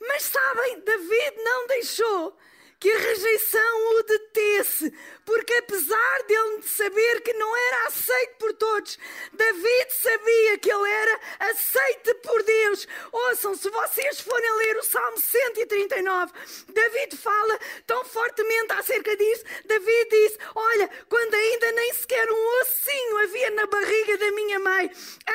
Mas 0.00 0.22
sabem, 0.22 0.80
David 0.80 1.42
não 1.42 1.66
deixou 1.66 2.38
que 2.78 2.90
a 2.90 2.98
rejeição 2.98 3.90
o 3.92 4.02
detesse, 4.02 4.92
porque 5.24 5.54
apesar 5.54 6.22
dele 6.24 6.62
saber 6.62 7.20
que 7.22 7.32
não 7.32 7.56
era 7.56 7.86
aceito 7.86 8.36
por 8.38 8.52
todos, 8.54 8.98
David 9.32 9.92
sabia 9.92 10.58
que 10.58 10.70
ele 10.70 10.90
era 10.90 11.20
aceito 11.40 12.14
por 12.16 12.42
Deus. 12.42 12.86
Ouçam, 13.10 13.54
se 13.54 13.70
vocês 13.70 14.20
forem 14.20 14.56
ler 14.58 14.76
o 14.76 14.82
Salmo 14.82 15.18
139, 15.18 16.32
David 16.68 17.16
fala 17.16 17.58
tão 17.86 18.04
fortemente 18.04 18.72
acerca 18.72 19.16
disso. 19.16 19.44
David 19.64 20.08
diz: 20.10 20.38
Olha, 20.54 20.90
quando 21.08 21.34
ainda 21.34 21.72
nem 21.72 21.94
sequer 21.94 22.30
um 22.30 22.60
ossinho 22.60 23.18
havia 23.18 23.50
na 23.50 23.66
barriga 23.66 24.18
da 24.18 24.30
minha 24.32 24.58
mãe, 24.58 24.90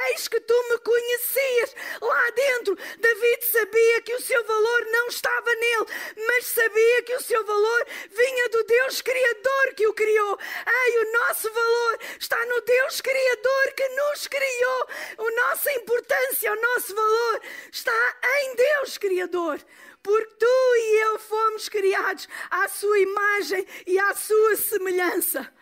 eis 0.10 0.28
que 0.28 0.40
tu 0.40 0.70
me 0.70 0.78
conhecias 0.80 1.76
lá 2.02 2.30
dentro. 2.32 2.78
David 3.00 3.46
sabia 3.70 4.02
que 4.02 4.16
o 4.16 4.22
seu 4.22 4.44
valor 4.44 4.86
não 4.92 5.08
estava 5.08 5.56
nele, 5.56 5.86
mas 6.28 6.48
sabia 6.48 7.04
que 7.04 7.16
o 7.16 7.22
seu 7.22 7.44
valor 7.46 7.86
vinha 8.10 8.50
do 8.50 8.64
Deus 8.64 9.02
Criador 9.02 9.74
que 9.76 9.88
o 9.88 9.94
criou. 9.94 10.40
Ai, 10.66 10.98
o 10.98 11.12
nosso 11.12 11.52
valor 11.52 12.00
está 12.20 12.44
no 12.48 12.62
Deus 12.62 13.00
Criador 13.00 13.74
que 13.76 13.88
nos 13.90 14.28
criou. 14.28 14.88
A 15.20 15.50
nossa 15.50 15.72
importância, 15.74 16.52
o 16.52 16.62
nosso 16.62 16.96
valor 16.96 17.42
está 17.72 18.18
em 18.42 18.56
Deus 18.56 18.98
Criador 18.98 19.60
porque 20.02 20.36
tu 20.40 20.76
e 20.78 21.04
eu 21.04 21.20
fomos 21.20 21.68
criados 21.68 22.28
à 22.50 22.70
sua 22.70 23.00
imagem 23.00 23.68
e 23.86 24.00
à 24.00 24.16
sua 24.16 24.56
semelhança. 24.56 25.54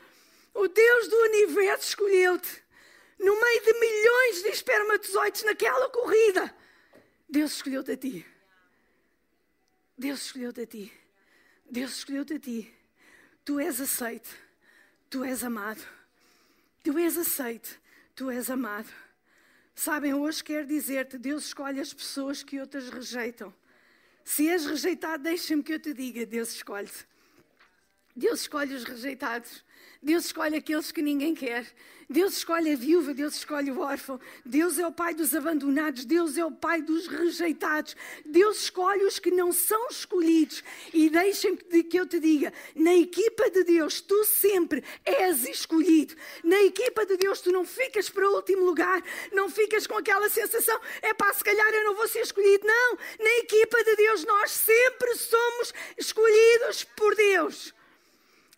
O 0.53 0.67
Deus 0.67 1.07
do 1.07 1.17
universo 1.23 1.89
escolheu-te 1.89 2.63
no 3.19 3.41
meio 3.41 3.61
de 3.63 3.73
milhões 3.79 4.43
de 4.43 4.49
espermatozoides 4.49 5.43
naquela 5.43 5.89
corrida. 5.89 6.55
Deus 7.29 7.55
escolheu-te 7.55 7.91
a 7.91 7.97
ti. 7.97 8.25
Deus 9.97 10.25
escolheu-te 10.25 10.61
a 10.61 10.67
ti. 10.67 10.93
Deus 11.69 11.97
escolheu-te 11.97 12.35
a 12.35 12.39
ti. 12.39 12.73
Tu 13.43 13.59
és 13.59 13.81
aceito. 13.81 14.29
Tu 15.09 15.23
és 15.25 15.43
amado. 15.43 15.83
Tu 16.83 16.97
és 16.97 17.17
aceito. 17.17 17.79
Tu 18.15 18.31
és 18.31 18.49
amado. 18.49 18.89
Sabem, 19.75 20.13
hoje 20.13 20.43
quero 20.43 20.65
dizer-te: 20.65 21.17
Deus 21.17 21.47
escolhe 21.47 21.79
as 21.79 21.93
pessoas 21.93 22.41
que 22.41 22.59
outras 22.59 22.89
rejeitam. 22.89 23.53
Se 24.23 24.47
és 24.47 24.65
rejeitado, 24.65 25.23
deixa-me 25.23 25.63
que 25.63 25.73
eu 25.73 25.79
te 25.79 25.93
diga: 25.93 26.25
Deus 26.25 26.53
escolhe-te. 26.53 27.05
Deus 28.15 28.41
escolhe 28.41 28.73
os 28.73 28.83
rejeitados. 28.83 29.63
Deus 30.07 30.27
escolhe 30.27 30.55
aqueles 30.55 30.89
que 30.89 31.01
ninguém 31.01 31.35
quer. 31.35 31.65
Deus 32.09 32.37
escolhe 32.37 32.71
a 32.71 32.77
viúva, 32.77 33.13
Deus 33.13 33.35
escolhe 33.35 33.69
o 33.69 33.81
órfão. 33.81 34.17
Deus 34.45 34.79
é 34.79 34.87
o 34.87 34.91
pai 34.91 35.13
dos 35.13 35.35
abandonados, 35.35 36.05
Deus 36.05 36.37
é 36.37 36.45
o 36.45 36.49
pai 36.49 36.81
dos 36.81 37.07
rejeitados. 37.07 37.93
Deus 38.25 38.61
escolhe 38.61 39.03
os 39.03 39.19
que 39.19 39.31
não 39.31 39.51
são 39.51 39.89
escolhidos. 39.89 40.63
E 40.93 41.09
deixem 41.09 41.57
que 41.57 41.99
eu 41.99 42.07
te 42.07 42.21
diga: 42.21 42.53
na 42.73 42.95
equipa 42.95 43.49
de 43.49 43.65
Deus, 43.65 43.99
tu 43.99 44.23
sempre 44.23 44.81
és 45.03 45.45
escolhido. 45.45 46.15
Na 46.41 46.63
equipa 46.63 47.05
de 47.05 47.17
Deus, 47.17 47.41
tu 47.41 47.51
não 47.51 47.65
ficas 47.65 48.09
para 48.09 48.29
o 48.29 48.35
último 48.35 48.63
lugar, 48.63 49.03
não 49.33 49.49
ficas 49.49 49.85
com 49.85 49.97
aquela 49.97 50.29
sensação: 50.29 50.79
é 51.01 51.13
pá, 51.13 51.33
se 51.33 51.43
calhar 51.43 51.73
eu 51.73 51.83
não 51.83 51.95
vou 51.95 52.07
ser 52.07 52.21
escolhido. 52.21 52.65
Não, 52.65 52.97
na 53.19 53.39
equipa 53.39 53.83
de 53.83 53.93
Deus, 53.97 54.23
nós 54.23 54.51
sempre 54.51 55.15
somos 55.15 55.73
escolhidos 55.97 56.85
por 56.95 57.13
Deus. 57.13 57.75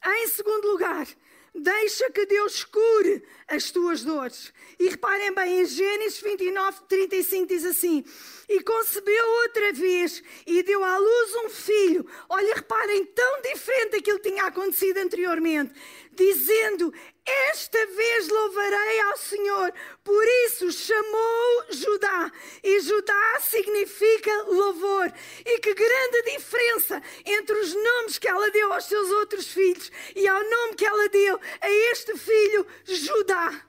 Em 0.05 0.27
segundo 0.27 0.67
lugar, 0.69 1.07
Deixa 1.53 2.09
que 2.11 2.25
Deus 2.25 2.63
cure 2.63 3.23
as 3.47 3.71
tuas 3.71 4.03
dores. 4.03 4.53
E 4.79 4.89
reparem 4.89 5.33
bem, 5.33 5.61
em 5.61 5.65
Gênesis 5.65 6.21
29, 6.21 6.81
35 6.87 7.47
diz 7.47 7.65
assim: 7.65 8.05
E 8.49 8.61
concebeu 8.63 9.29
outra 9.43 9.71
vez 9.73 10.23
e 10.45 10.63
deu 10.63 10.83
à 10.83 10.97
luz 10.97 11.35
um 11.45 11.49
filho. 11.49 12.05
Olha, 12.27 12.55
reparem, 12.55 13.05
tão 13.05 13.41
diferente 13.41 13.91
daquilo 13.91 14.19
que 14.19 14.29
tinha 14.29 14.45
acontecido 14.45 14.97
anteriormente 14.97 15.71
dizendo: 16.19 16.93
Esta 17.25 17.85
vez 17.85 18.27
louvarei 18.27 18.99
ao 19.01 19.17
Senhor. 19.17 19.73
Por 20.03 20.25
isso 20.45 20.71
chamou 20.71 21.65
Judá. 21.69 22.31
E 22.61 22.79
Judá 22.81 23.39
significa 23.39 24.43
louvor. 24.43 25.11
E 25.45 25.59
que 25.59 25.73
grande 25.73 26.21
diferença 26.33 27.01
entre 27.25 27.55
os 27.57 27.73
nomes 27.73 28.19
que 28.19 28.27
ela 28.27 28.51
deu 28.51 28.73
aos 28.73 28.85
seus 28.85 29.09
outros 29.11 29.47
filhos 29.47 29.89
e 30.15 30.27
ao 30.27 30.43
nome 30.43 30.75
que 30.75 30.85
ela 30.85 31.07
deu 31.07 31.39
a 31.61 31.69
este 31.91 32.17
filho, 32.17 32.67
Judá. 32.83 33.68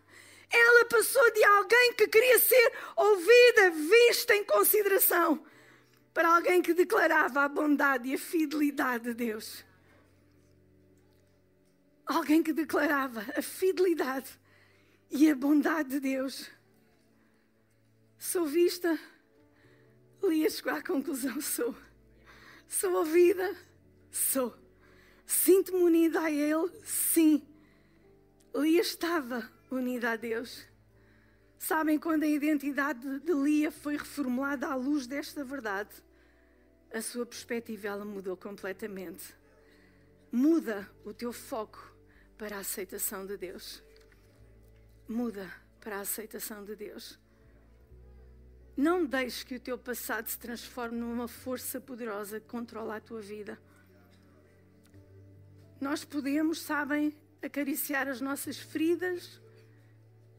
Ela 0.50 0.84
passou 0.86 1.32
de 1.32 1.44
alguém 1.44 1.94
que 1.94 2.08
queria 2.08 2.38
ser 2.40 2.72
ouvida, 2.96 3.70
vista 3.70 4.34
em 4.34 4.44
consideração, 4.44 5.44
para 6.12 6.34
alguém 6.34 6.60
que 6.60 6.74
declarava 6.74 7.42
a 7.42 7.48
bondade 7.48 8.08
e 8.08 8.14
a 8.14 8.18
fidelidade 8.18 9.04
de 9.04 9.14
Deus. 9.14 9.64
Alguém 12.04 12.42
que 12.42 12.52
declarava 12.52 13.24
a 13.36 13.40
fidelidade 13.40 14.28
e 15.08 15.30
a 15.30 15.34
bondade 15.36 15.90
de 15.90 16.00
Deus. 16.00 16.50
Sou 18.18 18.44
vista, 18.44 18.98
Lia 20.20 20.50
chegou 20.50 20.72
à 20.72 20.82
conclusão: 20.82 21.38
sou. 21.40 21.74
Sou 22.66 22.92
ouvida, 22.94 23.56
sou. 24.10 24.54
Sinto-me 25.24 25.82
unida 25.82 26.20
a 26.22 26.30
Ele, 26.30 26.70
sim. 26.84 27.46
Lia 28.54 28.80
estava 28.80 29.48
unida 29.70 30.12
a 30.12 30.16
Deus. 30.16 30.64
Sabem 31.58 31.98
quando 31.98 32.22
a 32.22 32.26
identidade 32.26 33.20
de 33.20 33.32
Lia 33.32 33.70
foi 33.70 33.96
reformulada 33.96 34.66
à 34.66 34.74
luz 34.74 35.06
desta 35.06 35.44
verdade? 35.44 35.90
A 36.92 37.00
sua 37.00 37.24
perspectiva 37.24 37.88
ela 37.88 38.04
mudou 38.04 38.36
completamente. 38.36 39.34
Muda 40.32 40.88
o 41.04 41.12
teu 41.12 41.32
foco 41.32 41.94
para 42.36 42.56
a 42.56 42.60
aceitação 42.60 43.26
de 43.26 43.36
Deus. 43.36 43.82
Muda 45.06 45.50
para 45.80 45.98
a 45.98 46.00
aceitação 46.00 46.64
de 46.64 46.74
Deus. 46.74 47.18
Não 48.76 49.04
deixes 49.04 49.44
que 49.44 49.56
o 49.56 49.60
teu 49.60 49.76
passado 49.76 50.26
se 50.26 50.38
transforme 50.38 50.98
numa 50.98 51.28
força 51.28 51.80
poderosa 51.80 52.40
que 52.40 52.46
controla 52.46 52.96
a 52.96 53.00
tua 53.00 53.20
vida. 53.20 53.60
Nós 55.80 56.04
podemos, 56.04 56.60
sabem, 56.60 57.14
acariciar 57.42 58.08
as 58.08 58.20
nossas 58.20 58.58
feridas 58.58 59.39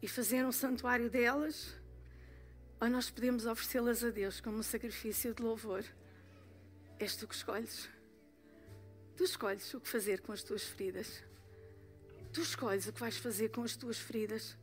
e 0.01 0.07
fazer 0.07 0.45
um 0.45 0.51
santuário 0.51 1.09
delas, 1.09 1.75
ou 2.79 2.89
nós 2.89 3.11
podemos 3.11 3.45
oferecê-las 3.45 4.03
a 4.03 4.09
Deus 4.09 4.41
como 4.41 4.57
um 4.57 4.63
sacrifício 4.63 5.33
de 5.33 5.43
louvor. 5.43 5.83
És 6.97 7.15
tu 7.15 7.27
que 7.27 7.35
escolhes. 7.35 7.87
Tu 9.15 9.23
escolhes 9.23 9.73
o 9.73 9.79
que 9.79 9.87
fazer 9.87 10.21
com 10.21 10.31
as 10.31 10.41
tuas 10.41 10.63
feridas. 10.63 11.23
Tu 12.33 12.41
escolhes 12.41 12.87
o 12.87 12.93
que 12.93 12.99
vais 12.99 13.17
fazer 13.17 13.49
com 13.49 13.61
as 13.61 13.75
tuas 13.75 13.99
feridas. 13.99 14.57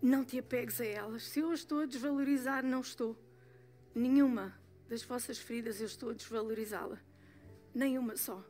Não 0.00 0.24
te 0.24 0.38
apegues 0.38 0.80
a 0.80 0.86
elas. 0.86 1.24
Se 1.24 1.40
eu 1.40 1.50
as 1.50 1.60
estou 1.60 1.80
a 1.80 1.86
desvalorizar, 1.86 2.64
não 2.64 2.80
estou. 2.80 3.16
Nenhuma 3.94 4.58
das 4.88 5.02
vossas 5.02 5.38
feridas 5.38 5.80
eu 5.80 5.86
estou 5.86 6.10
a 6.10 6.14
desvalorizá-la. 6.14 6.98
Nenhuma 7.74 8.16
só. 8.16 8.42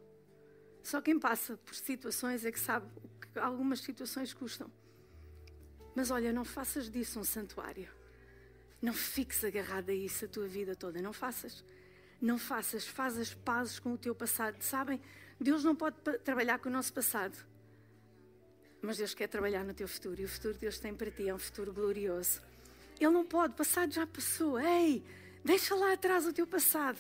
Só 0.83 1.01
quem 1.01 1.19
passa 1.19 1.57
por 1.57 1.75
situações 1.75 2.45
é 2.45 2.53
que 2.53 2.61
sabe 2.61 2.87
o 3.03 3.09
que 3.21 3.39
algumas 3.39 3.81
situações 3.81 4.33
custam. 4.33 4.71
Mas 5.95 6.11
olha, 6.11 6.33
não 6.33 6.45
faças 6.45 6.91
disso 6.91 7.21
um 7.21 7.25
santuário. 7.25 7.89
Não 8.81 8.93
fiques 8.93 9.45
agarrado 9.45 9.91
a 9.91 9.95
isso 9.95 10.25
a 10.25 10.29
tua 10.29 10.47
vida 10.47 10.75
toda. 10.75 11.01
Não 11.01 11.13
faças. 11.13 11.65
Não 12.21 12.39
faças. 12.39 12.87
Faz 12.87 13.19
as 13.19 13.33
pazes 13.35 13.79
com 13.79 13.93
o 13.93 13.99
teu 13.99 14.15
passado. 14.15 14.61
Sabem? 14.63 15.01
Deus 15.39 15.63
não 15.65 15.75
pode 15.75 15.97
trabalhar 16.25 16.59
com 16.59 16.69
o 16.69 16.73
nosso 16.73 16.93
passado. 16.93 17.37
Mas 18.81 18.97
Deus 18.97 19.15
quer 19.15 19.29
trabalhar 19.29 19.65
no 19.65 19.73
teu 19.73 19.87
futuro 19.87 20.21
e 20.21 20.25
o 20.25 20.29
futuro 20.29 20.55
que 20.55 20.61
Deus 20.61 20.79
tem 20.79 20.95
para 20.95 21.11
ti 21.11 21.29
é 21.29 21.35
um 21.35 21.39
futuro 21.39 21.73
glorioso. 21.73 22.43
Ele 22.99 23.11
não 23.11 23.25
pode, 23.25 23.53
o 23.55 23.57
passado 23.57 23.93
já 23.93 24.07
passou. 24.07 24.59
Ei, 24.61 25.05
deixa 25.45 25.75
lá 25.75 25.93
atrás 25.93 26.27
o 26.27 26.33
teu 26.33 26.47
passado. 26.47 26.99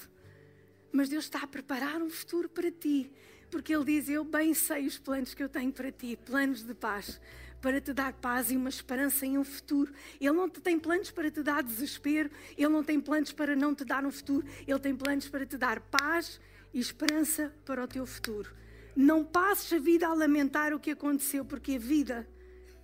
Mas 0.92 1.08
Deus 1.08 1.24
está 1.24 1.42
a 1.42 1.46
preparar 1.46 2.00
um 2.00 2.10
futuro 2.10 2.48
para 2.48 2.70
ti. 2.70 3.10
Porque 3.52 3.74
Ele 3.74 3.84
diz: 3.84 4.08
Eu 4.08 4.24
bem 4.24 4.54
sei 4.54 4.86
os 4.86 4.98
planos 4.98 5.34
que 5.34 5.42
eu 5.42 5.48
tenho 5.48 5.70
para 5.70 5.92
ti 5.92 6.16
planos 6.16 6.64
de 6.64 6.72
paz, 6.72 7.20
para 7.60 7.82
te 7.82 7.92
dar 7.92 8.14
paz 8.14 8.50
e 8.50 8.56
uma 8.56 8.70
esperança 8.70 9.26
em 9.26 9.36
um 9.36 9.44
futuro. 9.44 9.92
Ele 10.18 10.32
não 10.32 10.48
tem 10.48 10.78
planos 10.78 11.10
para 11.10 11.30
te 11.30 11.42
dar 11.42 11.62
desespero, 11.62 12.30
Ele 12.56 12.70
não 12.70 12.82
tem 12.82 12.98
planos 12.98 13.30
para 13.30 13.54
não 13.54 13.74
te 13.74 13.84
dar 13.84 14.06
um 14.06 14.10
futuro, 14.10 14.46
Ele 14.66 14.78
tem 14.80 14.96
planos 14.96 15.28
para 15.28 15.44
te 15.44 15.58
dar 15.58 15.80
paz 15.80 16.40
e 16.72 16.80
esperança 16.80 17.54
para 17.66 17.84
o 17.84 17.86
teu 17.86 18.06
futuro. 18.06 18.50
Não 18.96 19.22
passes 19.22 19.70
a 19.74 19.78
vida 19.78 20.06
a 20.06 20.14
lamentar 20.14 20.72
o 20.72 20.80
que 20.80 20.90
aconteceu, 20.90 21.44
porque 21.44 21.74
a 21.74 21.78
vida 21.78 22.26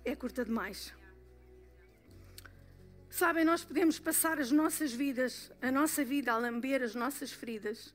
é 0.05 0.15
curta 0.15 0.45
demais. 0.45 0.93
Sabem, 3.09 3.43
nós 3.43 3.65
podemos 3.65 3.97
passar 3.97 4.39
as 4.39 4.51
nossas 4.51 4.93
vidas, 4.93 5.51
a 5.63 5.71
nossa 5.71 6.05
vida 6.05 6.31
a 6.31 6.37
lamber 6.37 6.83
as 6.83 6.93
nossas 6.93 7.31
feridas. 7.31 7.91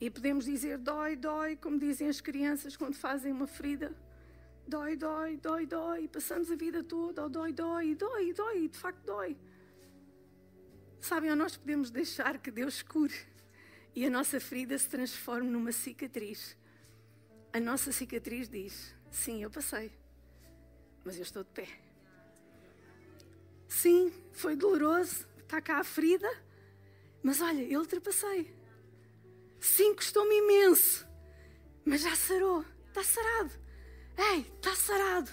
E 0.00 0.10
podemos 0.10 0.44
dizer 0.44 0.78
dói, 0.78 1.16
dói, 1.16 1.56
como 1.56 1.78
dizem 1.78 2.08
as 2.08 2.20
crianças 2.20 2.76
quando 2.76 2.94
fazem 2.94 3.32
uma 3.32 3.46
ferida. 3.46 3.94
Dói, 4.66 4.96
dói, 4.96 5.36
dói, 5.36 5.66
dói. 5.66 6.08
Passamos 6.08 6.50
a 6.50 6.56
vida 6.56 6.82
toda, 6.82 7.24
oh, 7.24 7.28
dói, 7.28 7.52
dói, 7.52 7.94
dói, 7.94 8.32
dói, 8.32 8.68
de 8.68 8.78
facto 8.78 9.04
dói. 9.04 9.36
Sabem, 11.00 11.30
ou 11.30 11.36
nós 11.36 11.56
podemos 11.56 11.90
deixar 11.90 12.38
que 12.38 12.50
Deus 12.50 12.82
cure 12.82 13.14
e 13.94 14.06
a 14.06 14.10
nossa 14.10 14.40
ferida 14.40 14.76
se 14.76 14.88
transforme 14.88 15.50
numa 15.50 15.70
cicatriz 15.70 16.56
a 17.54 17.60
nossa 17.60 17.92
cicatriz 17.92 18.48
diz: 18.48 18.92
sim, 19.12 19.44
eu 19.44 19.48
passei, 19.48 19.92
mas 21.04 21.14
eu 21.14 21.22
estou 21.22 21.44
de 21.44 21.50
pé. 21.50 21.68
Sim, 23.68 24.12
foi 24.32 24.56
doloroso, 24.56 25.24
está 25.38 25.60
cá 25.60 25.78
a 25.78 25.84
ferida, 25.84 26.28
mas 27.22 27.40
olha, 27.40 27.62
eu 27.62 27.78
ultrapassei. 27.78 28.52
Sim, 29.64 29.94
custou-me 29.94 30.36
imenso, 30.36 31.06
mas 31.86 32.02
já 32.02 32.14
sarou, 32.14 32.62
está 32.86 33.02
sarado. 33.02 33.50
Ei, 34.14 34.40
está 34.56 34.74
sarado. 34.74 35.30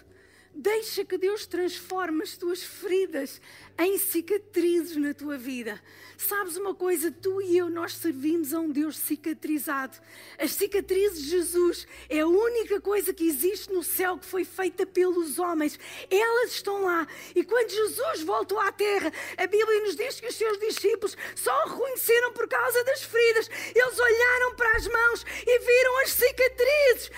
Deixa 0.56 1.04
que 1.04 1.17
Deus 1.17 1.46
transforme 1.46 2.24
as 2.24 2.38
tuas 2.38 2.63
feridas 2.63 3.41
em 3.78 3.98
cicatrizes 3.98 4.96
na 4.96 5.14
tua 5.14 5.38
vida. 5.38 5.82
Sabes 6.18 6.56
uma 6.56 6.76
coisa? 6.76 7.12
Tu 7.12 7.42
e 7.42 7.58
eu, 7.58 7.68
nós 7.68 7.96
servimos 7.96 8.54
a 8.54 8.60
um 8.60 8.70
Deus 8.70 8.96
cicatrizado. 8.96 9.98
As 10.38 10.52
cicatrizes 10.52 11.24
de 11.24 11.30
Jesus 11.30 11.88
é 12.08 12.20
a 12.20 12.28
única 12.28 12.80
coisa 12.80 13.12
que 13.12 13.28
existe 13.28 13.74
no 13.74 13.82
céu 13.82 14.20
que 14.20 14.26
foi 14.28 14.46
feita 14.46 14.86
pelos 14.86 15.40
homens. 15.40 15.80
Elas 16.12 16.52
estão 16.52 16.84
lá. 16.84 17.08
E 17.36 17.44
quando 17.44 17.70
Jesus 17.70 18.22
voltou 18.22 18.60
à 18.60 18.72
terra, 18.72 19.12
a 19.36 19.48
Bíblia 19.48 19.82
nos 19.82 19.96
diz 19.96 20.20
que 20.20 20.28
os 20.28 20.36
seus 20.36 20.60
discípulos 20.60 21.18
só 21.36 21.52
o 21.66 21.70
reconheceram 21.70 22.34
por 22.34 22.48
causa 22.48 22.84
das 22.84 23.02
feridas. 23.02 23.50
Eles 23.74 24.00
olharam 24.00 24.56
para 24.56 24.78
as 24.78 24.88
mãos 24.88 25.26
e 25.46 25.60
viram 25.60 26.02
as 26.02 26.12
cicatrizes. 26.12 27.12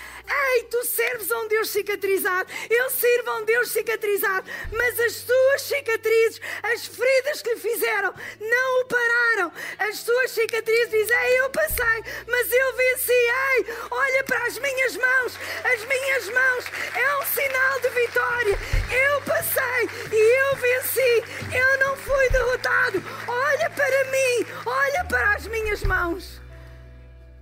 Ei, 0.54 0.64
tu 0.64 0.82
serves 0.84 1.30
a 1.30 1.40
um 1.40 1.48
Deus 1.48 1.68
cicatrizado. 1.68 2.50
Eu 2.70 2.88
sirvo 2.88 3.30
a 3.30 3.36
um 3.40 3.44
Deus 3.44 3.68
cicatrizado. 3.70 4.50
Mas 4.72 4.98
as 4.98 5.12
suas 5.12 5.62
cicatrizes, 5.62 6.40
as 6.62 6.86
feridas 6.86 7.42
que 7.42 7.54
lhe 7.54 7.60
fizeram, 7.60 8.14
não 8.40 8.80
o 8.80 8.84
pararam. 8.86 9.52
As 9.78 9.98
suas 9.98 10.30
cicatrizes 10.30 10.90
dizem, 10.90 11.30
eu 11.38 11.50
passei, 11.50 12.04
mas 12.26 12.52
eu 12.52 12.76
venci. 12.76 13.12
Ei, 13.12 13.66
olha 13.90 14.24
para 14.24 14.46
as 14.46 14.58
minhas 14.58 14.96
mãos. 14.96 15.38
As 15.64 15.84
minhas 15.84 16.28
mãos 16.28 16.64
é 16.94 17.18
um 17.18 17.26
sinal 17.26 17.80
de 17.80 17.88
vitória. 17.90 18.58
Eu 18.90 19.20
passei 19.22 19.88
e 20.12 20.50
eu 20.50 20.56
venci. 20.56 21.56
Eu 21.56 21.78
não 21.80 21.96
fui 21.96 22.28
derrotado. 22.30 23.02
Olha 23.26 23.70
para 23.70 24.04
mim, 24.04 24.46
olha 24.66 25.04
para 25.04 25.34
as 25.34 25.46
minhas 25.46 25.82
mãos. 25.82 26.40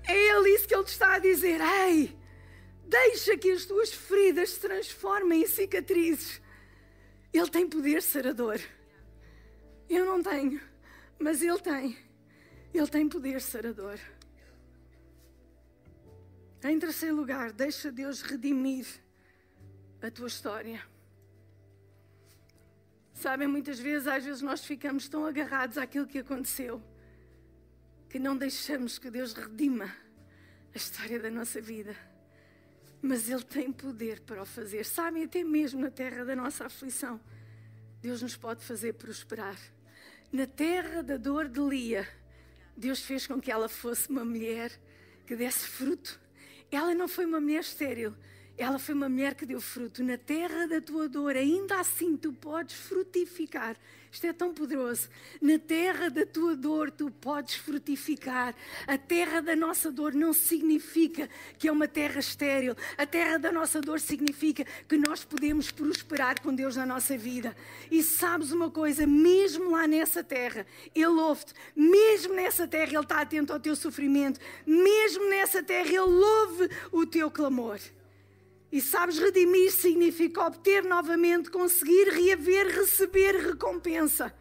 É 0.09 0.17
ele 0.17 0.51
isso 0.51 0.67
que 0.67 0.75
ele 0.75 0.85
está 0.85 1.15
a 1.15 1.19
dizer. 1.19 1.61
Ei, 1.61 2.17
deixa 2.85 3.37
que 3.37 3.51
as 3.51 3.65
tuas 3.65 3.93
feridas 3.93 4.51
se 4.51 4.61
transformem 4.61 5.43
em 5.43 5.47
cicatrizes. 5.47 6.41
Ele 7.33 7.49
tem 7.49 7.67
poder 7.67 8.03
sarador. 8.03 8.61
Eu 9.89 10.05
não 10.07 10.23
tenho. 10.23 10.61
Mas 11.19 11.43
Ele 11.43 11.59
tem. 11.59 11.97
Ele 12.73 12.87
tem 12.87 13.09
poder 13.09 13.41
sarador. 13.41 13.99
Em 16.65 16.79
terceiro 16.79 17.17
lugar, 17.17 17.53
deixa 17.53 17.91
Deus 17.91 18.23
redimir 18.23 18.87
a 20.01 20.11
tua 20.11 20.29
história. 20.29 20.81
Sabem, 23.13 23.47
muitas 23.47 23.79
vezes, 23.79 24.09
às 24.09 24.25
vezes 24.25 24.43
nós 24.43 24.65
ficamos 24.65 25.09
tão 25.09 25.27
agarrados 25.27 25.79
àquilo 25.79 26.07
que 26.07 26.19
aconteceu 26.19 26.83
que 28.13 28.19
não 28.19 28.37
deixamos 28.37 28.99
que 28.99 29.11
Deus 29.11 29.33
redima 29.33 29.87
a 29.87 30.77
história 30.77 31.19
da 31.19 31.31
nossa 31.31 31.63
vida. 31.63 31.97
Mas 33.01 33.31
Ele 33.31 33.43
tem 33.43 33.73
poder 33.73 34.21
para 34.21 34.43
o 34.43 34.45
fazer. 34.45 34.85
Sabem, 34.85 35.25
até 35.25 35.43
mesmo 35.43 35.81
na 35.81 35.91
terra 35.91 36.23
da 36.23 36.37
nossa 36.37 36.67
aflição, 36.67 37.19
Deus 38.03 38.21
nos 38.21 38.37
pode 38.37 38.65
fazer 38.65 38.95
prosperar 38.95 39.57
na 40.33 40.47
terra 40.47 41.03
da 41.03 41.19
dor 41.19 41.47
de 41.47 41.61
Lia, 41.61 42.09
Deus 42.75 43.01
fez 43.01 43.27
com 43.27 43.39
que 43.39 43.51
ela 43.51 43.69
fosse 43.69 44.09
uma 44.09 44.25
mulher 44.25 44.73
que 45.27 45.37
desse 45.37 45.67
fruto. 45.69 46.19
Ela 46.71 46.95
não 46.95 47.07
foi 47.07 47.27
uma 47.27 47.39
mulher 47.39 47.61
estéril, 47.61 48.15
ela 48.63 48.79
foi 48.79 48.95
uma 48.95 49.09
mulher 49.09 49.35
que 49.35 49.45
deu 49.45 49.61
fruto. 49.61 50.03
Na 50.03 50.17
terra 50.17 50.67
da 50.67 50.81
tua 50.81 51.09
dor, 51.09 51.37
ainda 51.37 51.81
assim 51.81 52.17
tu 52.17 52.33
podes 52.33 52.75
frutificar. 52.75 53.77
Isto 54.13 54.27
é 54.27 54.33
tão 54.35 54.53
poderoso. 54.53 55.09
Na 55.41 55.59
terra 55.59 56.11
da 56.11 56.27
tua 56.27 56.55
dor, 56.55 56.91
tu 56.91 57.11
podes 57.11 57.55
frutificar. 57.55 58.55
A 58.87 58.99
terra 58.99 59.41
da 59.41 59.57
nossa 59.57 59.91
dor 59.91 60.13
não 60.13 60.35
significa 60.35 61.31
que 61.59 61.67
é 61.67 61.73
uma 61.73 61.89
terra 61.89 62.21
estéril. 62.21 62.77
A 62.99 63.07
terra 63.07 63.39
da 63.39 63.51
nossa 63.51 63.81
dor 63.81 63.99
significa 63.99 64.67
que 64.87 64.99
nós 64.99 65.25
podemos 65.25 65.71
prosperar 65.71 66.43
com 66.43 66.55
Deus 66.55 66.77
na 66.77 66.85
nossa 66.85 67.17
vida. 67.17 67.57
E 67.91 68.03
sabes 68.03 68.53
uma 68.53 68.71
coisa? 68.71 69.07
Mesmo 69.07 69.71
lá 69.71 69.87
nessa 69.87 70.23
terra, 70.23 70.67
Ele 70.95 71.07
ouve-te. 71.07 71.55
Mesmo 71.75 72.35
nessa 72.35 72.69
terra, 72.69 72.93
Ele 72.93 72.99
está 72.99 73.23
atento 73.23 73.51
ao 73.51 73.61
teu 73.61 73.75
sofrimento. 73.75 74.39
Mesmo 74.67 75.31
nessa 75.31 75.63
terra, 75.63 75.89
Ele 75.89 75.99
ouve 75.99 76.69
o 76.93 77.07
teu 77.07 77.31
clamor. 77.31 77.81
E 78.73 78.81
sabes, 78.81 79.19
redimir 79.19 79.71
significa 79.71 80.47
obter 80.47 80.83
novamente, 80.83 81.51
conseguir 81.51 82.09
reaver, 82.09 82.69
receber 82.69 83.37
recompensa. 83.37 84.35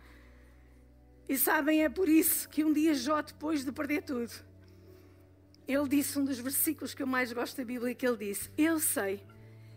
E 1.27 1.37
sabem, 1.37 1.83
é 1.83 1.89
por 1.89 2.07
isso 2.07 2.47
que 2.47 2.63
um 2.63 2.71
dia 2.71 2.93
Jó, 2.93 3.21
depois 3.21 3.65
de 3.65 3.73
perder 3.73 4.03
tudo, 4.03 4.31
ele 5.67 5.87
disse 5.89 6.17
um 6.17 6.23
dos 6.23 6.39
versículos 6.39 6.93
que 6.93 7.03
eu 7.03 7.07
mais 7.07 7.33
gosto 7.33 7.57
da 7.57 7.65
Bíblia, 7.65 7.93
que 7.93 8.07
ele 8.07 8.17
disse: 8.17 8.49
Eu 8.57 8.79
sei 8.79 9.21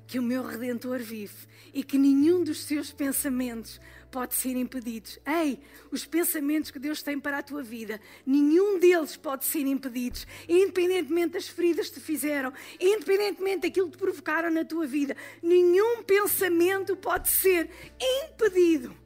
que 0.07 0.19
o 0.21 0.23
meu 0.23 0.45
Redentor 0.45 1.01
vive 1.01 1.49
e 1.73 1.83
que 1.83 1.99
nenhum 1.99 2.45
dos 2.45 2.65
seus 2.65 2.93
pensamentos 2.93 3.81
pode 4.15 4.37
ser 4.37 4.55
impedido. 4.55 5.11
Ei, 5.27 5.59
os 5.91 6.07
pensamentos 6.07 6.71
que 6.71 6.79
Deus 6.79 7.03
tem 7.03 7.19
para 7.19 7.39
a 7.39 7.43
tua 7.43 7.65
vida, 7.65 8.01
nenhum 8.25 8.79
deles 8.79 9.17
pode 9.17 9.45
ser 9.45 9.67
impedido, 9.67 10.21
independentemente 10.49 11.33
das 11.33 11.49
feridas 11.49 11.89
que 11.89 11.95
te 11.95 12.01
fizeram, 12.01 12.53
independentemente 12.79 13.63
daquilo 13.63 13.91
que 13.91 13.97
te 13.97 14.01
provocaram 14.01 14.53
na 14.53 14.65
tua 14.65 14.87
vida, 14.87 15.17
nenhum 15.43 16.05
pensamento 16.05 16.95
pode 16.95 17.29
ser 17.29 17.69
impedido 18.01 18.97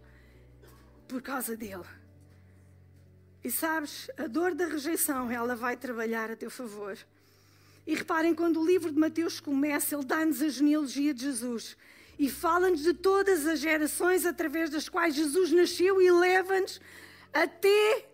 por 1.08 1.22
causa 1.22 1.56
dele. 1.56 1.88
E 3.42 3.50
sabes, 3.50 4.10
a 4.18 4.26
dor 4.26 4.54
da 4.54 4.66
rejeição, 4.66 5.30
ela 5.30 5.56
vai 5.56 5.74
trabalhar 5.74 6.30
a 6.30 6.36
teu 6.36 6.50
favor. 6.50 6.98
E 7.86 7.94
reparem, 7.94 8.34
quando 8.34 8.60
o 8.60 8.66
livro 8.66 8.92
de 8.92 8.98
Mateus 8.98 9.40
começa, 9.40 9.94
ele 9.94 10.04
dá-nos 10.04 10.42
a 10.42 10.50
genealogia 10.50 11.14
de 11.14 11.22
Jesus 11.22 11.78
e 12.18 12.28
fala-nos 12.28 12.82
de 12.82 12.92
todas 12.92 13.46
as 13.46 13.60
gerações 13.60 14.26
através 14.26 14.70
das 14.70 14.88
quais 14.88 15.14
Jesus 15.14 15.52
nasceu 15.52 16.02
e 16.02 16.10
leva-nos 16.10 16.80
até. 17.32 18.06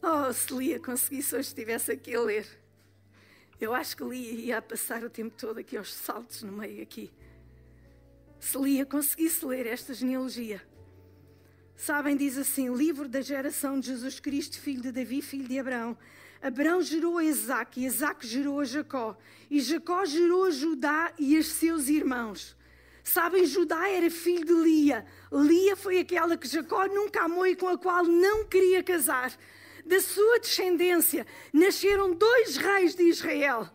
Oh, 0.00 0.32
se 0.32 0.52
Lia 0.52 0.78
conseguisse 0.78 1.34
hoje 1.34 1.48
estivesse 1.48 1.90
aqui 1.90 2.14
a 2.14 2.20
ler. 2.20 2.46
Eu 3.60 3.74
acho 3.74 3.96
que 3.96 4.04
Lia 4.04 4.32
ia 4.32 4.62
passar 4.62 5.02
o 5.04 5.10
tempo 5.10 5.34
todo 5.36 5.58
aqui 5.58 5.76
aos 5.76 5.92
saltos 5.92 6.42
no 6.42 6.52
meio 6.52 6.82
aqui. 6.82 7.10
Se 8.38 8.58
Lia 8.58 8.86
conseguisse 8.86 9.44
ler 9.44 9.66
esta 9.66 9.94
genealogia. 9.94 10.62
Sabem, 11.76 12.16
diz 12.16 12.38
assim: 12.38 12.72
livro 12.74 13.08
da 13.08 13.20
geração 13.20 13.80
de 13.80 13.86
Jesus 13.86 14.20
Cristo, 14.20 14.60
filho 14.60 14.82
de 14.82 14.92
Davi, 14.92 15.22
filho 15.22 15.48
de 15.48 15.58
Abraão. 15.58 15.96
Abraão 16.40 16.82
gerou 16.82 17.18
a 17.18 17.24
Isaac, 17.24 17.80
e 17.80 17.86
Isaac 17.86 18.26
gerou 18.26 18.58
a 18.60 18.64
Jacó, 18.64 19.16
e 19.48 19.60
Jacó 19.60 20.04
gerou 20.04 20.44
a 20.44 20.50
Judá 20.50 21.12
e 21.18 21.38
os 21.38 21.46
seus 21.46 21.88
irmãos. 21.88 22.56
Sabem, 23.02 23.44
Judá 23.44 23.88
era 23.88 24.08
filho 24.10 24.44
de 24.44 24.52
Lia. 24.52 25.04
Lia 25.30 25.76
foi 25.76 25.98
aquela 25.98 26.36
que 26.36 26.46
Jacó 26.46 26.86
nunca 26.86 27.22
amou 27.22 27.46
e 27.46 27.56
com 27.56 27.68
a 27.68 27.76
qual 27.76 28.04
não 28.04 28.44
queria 28.44 28.82
casar. 28.82 29.36
Da 29.84 30.00
sua 30.00 30.38
descendência 30.38 31.26
nasceram 31.52 32.14
dois 32.14 32.56
reis 32.56 32.94
de 32.94 33.02
Israel. 33.02 33.68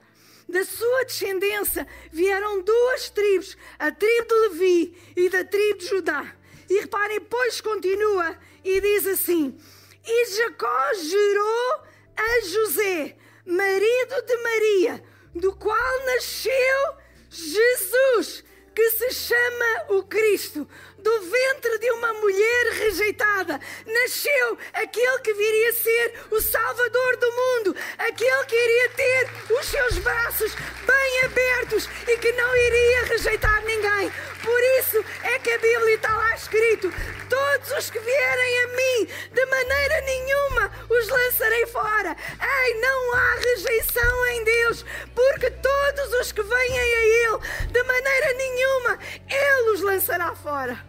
Da 0.47 0.63
sua 0.63 1.03
descendência 1.03 1.85
vieram 2.09 2.61
duas 2.61 3.09
tribos, 3.09 3.57
a 3.77 3.91
tribo 3.91 4.27
de 4.27 4.35
Levi 4.35 4.97
e 5.17 5.29
da 5.29 5.43
tribo 5.43 5.79
de 5.79 5.87
Judá. 5.87 6.33
E 6.69 6.79
reparem, 6.79 7.19
pois 7.19 7.59
continua 7.59 8.37
e 8.63 8.79
diz 8.79 9.07
assim: 9.07 9.57
E 10.05 10.25
Jacó 10.37 10.93
gerou 10.93 11.83
a 12.15 12.41
José, 12.45 13.17
marido 13.45 14.25
de 14.25 14.37
Maria, 14.37 15.03
do 15.35 15.53
qual 15.53 16.05
nasceu 16.05 16.95
Jesus, 17.29 18.43
que 18.77 18.91
se 18.91 19.11
chama 19.11 19.85
o 19.89 20.03
Cristo. 20.03 20.67
Do 20.99 21.21
ventre 21.21 21.79
de 21.79 21.89
uma 21.93 22.13
mulher 22.13 22.73
rejeitada 22.73 23.59
nasceu 23.87 24.57
aquele 24.71 25.19
que 25.19 25.33
viria 25.33 25.73
ser 25.73 26.13
o 26.29 26.39
Salvador 26.39 27.17
do 27.17 27.31
mundo, 27.31 27.75
aquele 27.97 28.45
que 28.45 28.55
iria 28.55 28.89
ter 28.89 29.29
os 29.51 29.65
seus 29.65 29.97
braços 29.97 30.53
bem 30.85 31.25
abertos 31.25 31.89
e 32.07 32.17
que 32.17 32.31
não 32.33 32.55
iria 32.55 33.05
rejeitar 33.05 33.63
ninguém. 33.63 34.11
Por 34.43 34.61
isso 34.79 35.03
é 35.23 35.39
que 35.39 35.49
a 35.49 35.57
Bíblia 35.57 35.95
está 35.95 36.15
lá 36.15 36.35
escrito: 36.35 36.93
todos 37.29 37.71
os 37.71 37.89
que 37.89 37.99
vierem 37.99 38.63
a 38.63 38.67
mim, 38.67 39.09
de 39.31 39.45
maneira 39.45 40.01
nenhuma 40.01 40.71
os 40.89 41.07
lançarei 41.07 41.65
fora. 41.67 42.15
Ei, 42.41 42.73
não 42.81 43.13
há 43.13 43.35
rejeição 43.35 44.25
em 44.27 44.43
Deus, 44.43 44.85
porque 45.13 45.51
todos 45.51 46.13
os 46.21 46.31
que 46.31 46.41
vêm 46.41 46.79
a 46.79 46.85
Ele, 46.85 47.71
de 47.71 47.83
maneira 47.83 48.33
nenhuma, 48.33 48.99
Ele 49.29 49.69
os 49.71 49.81
lançará 49.81 50.35
fora. 50.35 50.85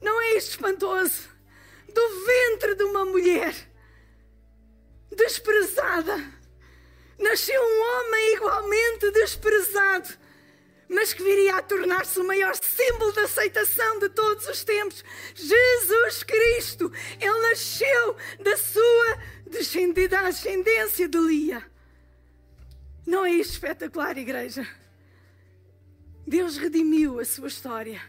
Não 0.00 0.20
é 0.20 0.34
isto 0.34 0.50
espantoso? 0.50 1.30
Do 1.92 2.24
ventre 2.24 2.74
de 2.74 2.84
uma 2.84 3.04
mulher 3.04 3.54
desprezada, 5.14 6.18
nasceu 7.18 7.62
um 7.62 7.82
homem 7.82 8.34
igualmente 8.34 9.10
desprezado 9.10 10.21
mas 10.92 11.12
que 11.12 11.22
viria 11.22 11.56
a 11.56 11.62
tornar-se 11.62 12.20
o 12.20 12.24
maior 12.24 12.54
símbolo 12.54 13.12
de 13.12 13.20
aceitação 13.20 13.98
de 13.98 14.08
todos 14.10 14.46
os 14.46 14.62
tempos. 14.62 15.02
Jesus 15.34 16.22
Cristo, 16.22 16.92
ele 17.18 17.40
nasceu 17.48 18.16
da 18.40 18.56
sua 18.56 19.18
descendência 19.46 21.08
de 21.08 21.18
Lia. 21.18 21.64
Não 23.06 23.24
é 23.24 23.32
isto 23.32 23.54
espetacular, 23.54 24.16
igreja? 24.16 24.66
Deus 26.26 26.56
redimiu 26.56 27.18
a 27.18 27.24
sua 27.24 27.48
história. 27.48 28.00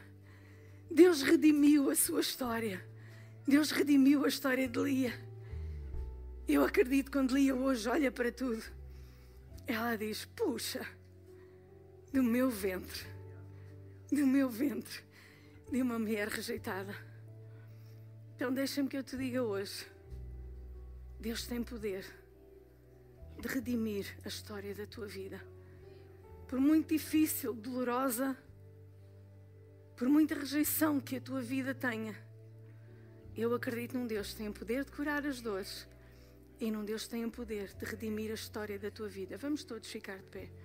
Deus 0.91 1.21
redimiu 1.21 1.89
a 1.89 1.95
sua 1.95 2.21
história. 2.21 2.86
Deus 3.47 3.71
redimiu 3.71 4.25
a 4.25 4.27
história 4.27 4.67
de 4.67 4.79
Lia. 4.79 5.13
Eu 6.47 6.63
acredito 6.63 7.11
quando 7.11 7.34
Lia 7.34 7.55
hoje 7.55 7.88
olha 7.89 8.11
para 8.11 8.31
tudo, 8.31 8.61
ela 9.65 9.95
diz: 9.95 10.25
Puxa, 10.25 10.86
do 12.14 12.22
meu 12.22 12.51
ventre, 12.51 13.07
do 14.11 14.28
meu 14.28 14.47
ventre, 14.47 15.01
de 15.72 15.82
uma 15.82 15.97
mulher 15.97 16.28
rejeitada. 16.28 16.95
Então 18.36 18.53
deixa-me 18.53 18.88
que 18.88 18.95
eu 18.95 19.03
te 19.03 19.18
diga 19.18 19.41
hoje: 19.41 19.88
Deus 21.20 21.47
tem 21.47 21.64
poder 21.64 22.05
de 23.41 23.47
redimir 23.47 24.05
a 24.24 24.28
história 24.28 24.76
da 24.76 24.86
tua 24.86 25.07
vida. 25.07 25.41
Por 26.47 26.59
muito 26.59 26.89
difícil, 26.89 27.51
dolorosa, 27.55 28.38
por 29.97 30.07
muita 30.07 30.36
rejeição 30.36 30.99
que 30.99 31.16
a 31.16 31.22
tua 31.22 31.41
vida 31.41 31.74
tenha, 31.74 32.16
eu 33.36 33.55
acredito 33.55 33.97
num 33.97 34.05
Deus 34.05 34.32
que 34.32 34.36
tem 34.36 34.49
o 34.49 34.53
poder 34.53 34.86
de 34.86 34.91
curar 34.91 35.26
as 35.26 35.41
dores 35.41 35.88
e 36.59 36.70
num 36.70 36.86
Deus 36.86 37.05
que 37.05 37.09
tem 37.09 37.26
o 37.26 37.32
poder 37.32 37.74
de 37.74 37.86
redimir 37.86 38.30
a 38.30 38.36
história 38.36 38.78
da 38.78 38.91
tua 38.91 39.09
vida. 39.09 39.36
Vamos 39.36 39.64
todos 39.64 39.89
ficar 39.89 40.20
de 40.20 40.30
pé. 40.30 40.62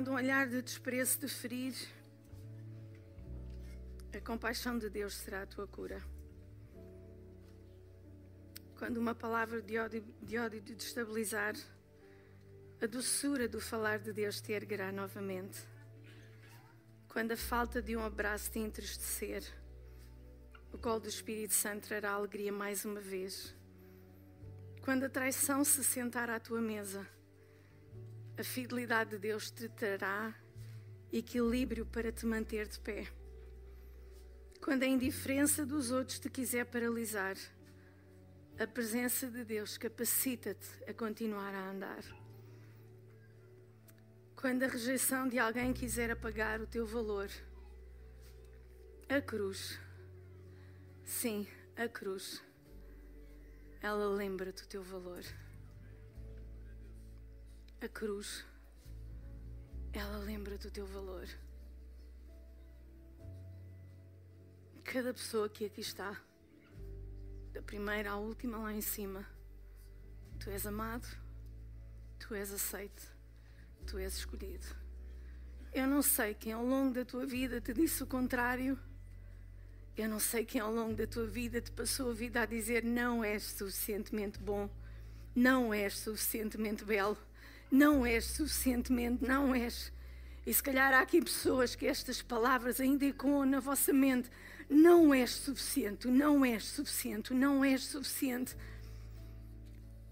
Quando 0.00 0.12
um 0.12 0.14
olhar 0.14 0.48
de 0.48 0.62
desprezo 0.62 1.18
te 1.18 1.28
ferir, 1.28 1.74
a 4.16 4.20
compaixão 4.22 4.78
de 4.78 4.88
Deus 4.88 5.12
será 5.12 5.42
a 5.42 5.46
tua 5.46 5.66
cura. 5.66 6.02
Quando 8.78 8.96
uma 8.96 9.14
palavra 9.14 9.60
de 9.60 9.78
ódio, 9.78 10.02
de 10.22 10.38
ódio 10.38 10.62
te 10.62 10.74
destabilizar, 10.74 11.54
a 12.80 12.86
doçura 12.86 13.46
do 13.46 13.60
falar 13.60 13.98
de 13.98 14.10
Deus 14.10 14.40
te 14.40 14.52
erguerá 14.52 14.90
novamente. 14.90 15.58
Quando 17.06 17.32
a 17.32 17.36
falta 17.36 17.82
de 17.82 17.94
um 17.94 18.02
abraço 18.02 18.50
te 18.52 18.58
entristecer, 18.58 19.44
o 20.72 20.78
colo 20.78 21.00
do 21.00 21.08
Espírito 21.10 21.52
Santo 21.52 21.88
trará 21.88 22.12
alegria 22.12 22.50
mais 22.50 22.86
uma 22.86 23.02
vez. 23.02 23.54
Quando 24.80 25.04
a 25.04 25.10
traição 25.10 25.62
se 25.62 25.84
sentar 25.84 26.30
à 26.30 26.40
tua 26.40 26.58
mesa, 26.62 27.06
a 28.40 28.44
fidelidade 28.44 29.10
de 29.10 29.18
Deus 29.18 29.50
te 29.50 29.68
trará 29.68 30.34
equilíbrio 31.12 31.84
para 31.84 32.10
te 32.10 32.24
manter 32.24 32.66
de 32.66 32.80
pé. 32.80 33.06
Quando 34.62 34.82
a 34.82 34.86
indiferença 34.86 35.66
dos 35.66 35.90
outros 35.90 36.18
te 36.18 36.30
quiser 36.30 36.64
paralisar, 36.64 37.36
a 38.58 38.66
presença 38.66 39.30
de 39.30 39.44
Deus 39.44 39.76
capacita-te 39.76 40.68
a 40.88 40.94
continuar 40.94 41.54
a 41.54 41.70
andar. 41.70 42.02
Quando 44.34 44.62
a 44.62 44.68
rejeição 44.68 45.28
de 45.28 45.38
alguém 45.38 45.74
quiser 45.74 46.10
apagar 46.10 46.62
o 46.62 46.66
teu 46.66 46.86
valor, 46.86 47.28
a 49.06 49.20
cruz, 49.20 49.78
sim, 51.04 51.46
a 51.76 51.86
cruz, 51.86 52.42
ela 53.82 54.08
lembra-te 54.08 54.62
o 54.62 54.66
teu 54.66 54.82
valor 54.82 55.24
a 57.82 57.88
cruz, 57.88 58.44
ela 59.92 60.18
lembra 60.18 60.58
do 60.58 60.70
teu 60.70 60.86
valor. 60.86 61.26
Cada 64.84 65.14
pessoa 65.14 65.48
que 65.48 65.64
aqui 65.64 65.80
está, 65.80 66.20
da 67.54 67.62
primeira 67.62 68.10
à 68.10 68.16
última 68.16 68.58
lá 68.58 68.74
em 68.74 68.82
cima, 68.82 69.26
tu 70.38 70.50
és 70.50 70.66
amado, 70.66 71.08
tu 72.18 72.34
és 72.34 72.52
aceito, 72.52 73.02
tu 73.86 73.96
és 73.96 74.14
escolhido. 74.14 74.66
Eu 75.72 75.86
não 75.86 76.02
sei 76.02 76.34
quem 76.34 76.52
ao 76.52 76.64
longo 76.64 76.92
da 76.92 77.04
tua 77.04 77.24
vida 77.24 77.62
te 77.62 77.72
disse 77.72 78.02
o 78.02 78.06
contrário. 78.06 78.78
Eu 79.96 80.08
não 80.08 80.20
sei 80.20 80.44
quem 80.44 80.60
ao 80.60 80.72
longo 80.72 80.94
da 80.94 81.06
tua 81.06 81.26
vida 81.26 81.62
te 81.62 81.70
passou 81.70 82.10
a 82.10 82.14
vida 82.14 82.42
a 82.42 82.46
dizer 82.46 82.84
não 82.84 83.24
és 83.24 83.42
suficientemente 83.42 84.38
bom, 84.38 84.68
não 85.34 85.72
és 85.72 85.96
suficientemente 85.96 86.84
belo 86.84 87.16
não 87.70 88.04
és 88.04 88.24
suficientemente, 88.24 89.24
não 89.24 89.54
és. 89.54 89.92
E 90.44 90.52
se 90.52 90.62
calhar 90.62 90.92
há 90.92 91.00
aqui 91.00 91.22
pessoas 91.22 91.74
que 91.74 91.86
estas 91.86 92.20
palavras 92.20 92.80
ainda 92.80 93.04
ecoam 93.04 93.46
na 93.46 93.60
vossa 93.60 93.92
mente. 93.92 94.30
Não 94.68 95.14
és 95.14 95.30
suficiente, 95.30 96.08
não 96.08 96.44
és 96.44 96.64
suficiente, 96.64 97.32
não 97.32 97.64
és 97.64 97.84
suficiente. 97.84 98.56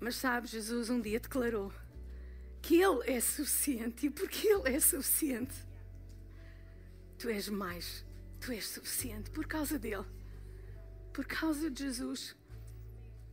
Mas 0.01 0.17
sabe, 0.17 0.47
Jesus 0.47 0.91
um 0.91 1.01
dia 1.01 1.19
declarou 1.19 1.73
que 2.63 2.81
Ele 2.81 3.11
é 3.11 3.21
suficiente 3.21 4.07
e 4.07 4.11
porque 4.11 4.47
Ele 4.47 4.69
é 4.69 4.79
suficiente, 4.79 5.55
tu 7.19 7.29
és 7.29 7.49
mais, 7.49 8.05
tu 8.41 8.53
és 8.53 8.69
suficiente 8.69 9.31
por 9.31 9.47
causa 9.47 9.79
dele, 9.79 10.05
por 11.13 11.25
causa 11.25 11.71
de 11.71 11.85
Jesus. 11.85 12.37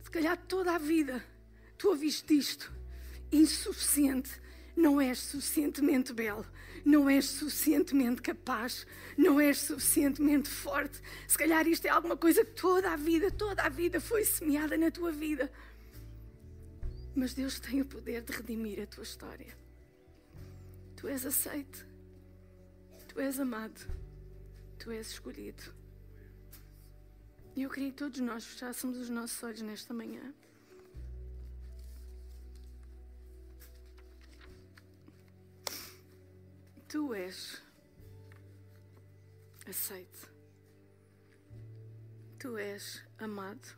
Se 0.02 0.10
calhar 0.10 0.36
toda 0.36 0.74
a 0.74 0.78
vida 0.78 1.24
tu 1.76 1.88
ouviste 1.88 2.36
isto 2.36 2.75
insuficiente. 3.32 4.40
Não 4.76 5.00
és 5.00 5.18
suficientemente 5.18 6.12
belo, 6.12 6.46
não 6.84 7.08
és 7.08 7.24
suficientemente 7.24 8.20
capaz, 8.20 8.86
não 9.16 9.40
és 9.40 9.58
suficientemente 9.58 10.50
forte. 10.50 11.00
Se 11.26 11.38
calhar 11.38 11.66
isto 11.66 11.86
é 11.86 11.88
alguma 11.88 12.16
coisa 12.16 12.44
que 12.44 12.52
toda 12.52 12.92
a 12.92 12.96
vida, 12.96 13.30
toda 13.30 13.62
a 13.62 13.70
vida 13.70 14.00
foi 14.00 14.24
semeada 14.24 14.76
na 14.76 14.90
tua 14.90 15.10
vida. 15.10 15.50
Mas 17.14 17.32
Deus 17.32 17.58
tem 17.58 17.80
o 17.80 17.86
poder 17.86 18.22
de 18.22 18.32
redimir 18.32 18.82
a 18.82 18.86
tua 18.86 19.02
história. 19.02 19.56
Tu 20.94 21.08
és 21.08 21.24
aceito, 21.24 21.86
tu 23.08 23.18
és 23.18 23.40
amado, 23.40 23.80
tu 24.78 24.90
és 24.90 25.10
escolhido. 25.10 25.74
E 27.54 27.62
eu 27.62 27.70
queria 27.70 27.90
que 27.90 27.96
todos 27.96 28.20
nós 28.20 28.44
fechássemos 28.44 28.98
os 28.98 29.08
nossos 29.08 29.42
olhos 29.42 29.62
nesta 29.62 29.94
manhã. 29.94 30.34
Tu 36.88 37.14
és 37.14 37.62
aceito. 39.66 40.30
Tu 42.38 42.58
és 42.58 43.02
amado. 43.18 43.76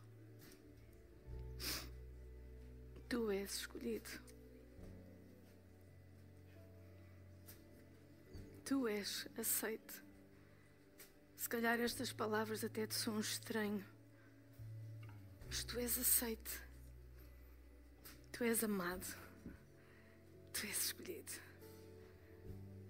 Tu 3.08 3.30
és 3.30 3.50
escolhido. 3.50 4.10
Tu 8.64 8.88
és 8.88 9.26
aceito. 9.38 10.04
Se 11.38 11.48
calhar 11.48 11.80
estas 11.80 12.12
palavras 12.12 12.62
até 12.62 12.86
te 12.86 12.94
são 12.94 13.18
estranho, 13.20 13.86
mas 15.46 15.64
tu 15.64 15.80
és 15.80 15.96
aceito. 15.96 16.50
Tu 18.32 18.44
és 18.44 18.62
amado. 18.62 19.06
Tu 20.52 20.66
és 20.66 20.76
escolhido 20.76 21.47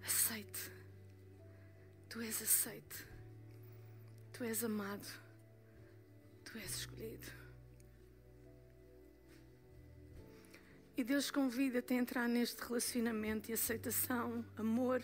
aceite. 0.09 0.71
Tu 2.09 2.21
és 2.21 2.41
aceite. 2.41 3.05
Tu 4.33 4.43
és 4.43 4.63
amado. 4.63 5.07
Tu 6.43 6.57
és 6.57 6.75
escolhido. 6.79 7.27
E 10.97 11.03
Deus 11.03 11.29
convida-te 11.31 11.93
a 11.93 11.97
entrar 11.97 12.27
neste 12.27 12.61
relacionamento 12.61 13.49
e 13.49 13.53
aceitação, 13.53 14.43
amor. 14.57 15.01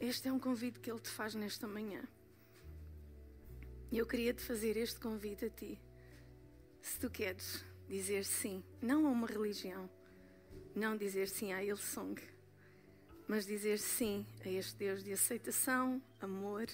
Este 0.00 0.28
é 0.28 0.32
um 0.32 0.40
convite 0.40 0.80
que 0.80 0.90
Ele 0.90 0.98
te 0.98 1.10
faz 1.10 1.34
nesta 1.34 1.68
manhã. 1.68 2.02
E 3.92 3.98
eu 3.98 4.06
queria 4.06 4.32
te 4.32 4.42
fazer 4.42 4.76
este 4.76 4.98
convite 4.98 5.44
a 5.44 5.50
ti. 5.50 5.78
Se 6.80 6.98
tu 6.98 7.10
queres 7.10 7.62
dizer 7.86 8.24
sim, 8.24 8.64
não 8.80 9.06
a 9.06 9.10
uma 9.10 9.26
religião, 9.26 9.88
não 10.74 10.96
dizer 10.96 11.28
sim 11.28 11.52
à 11.52 11.62
Ilsong 11.62 12.39
mas 13.30 13.46
dizer 13.46 13.78
sim 13.78 14.26
a 14.44 14.48
este 14.48 14.76
Deus 14.76 15.04
de 15.04 15.12
aceitação, 15.12 16.02
amor. 16.20 16.66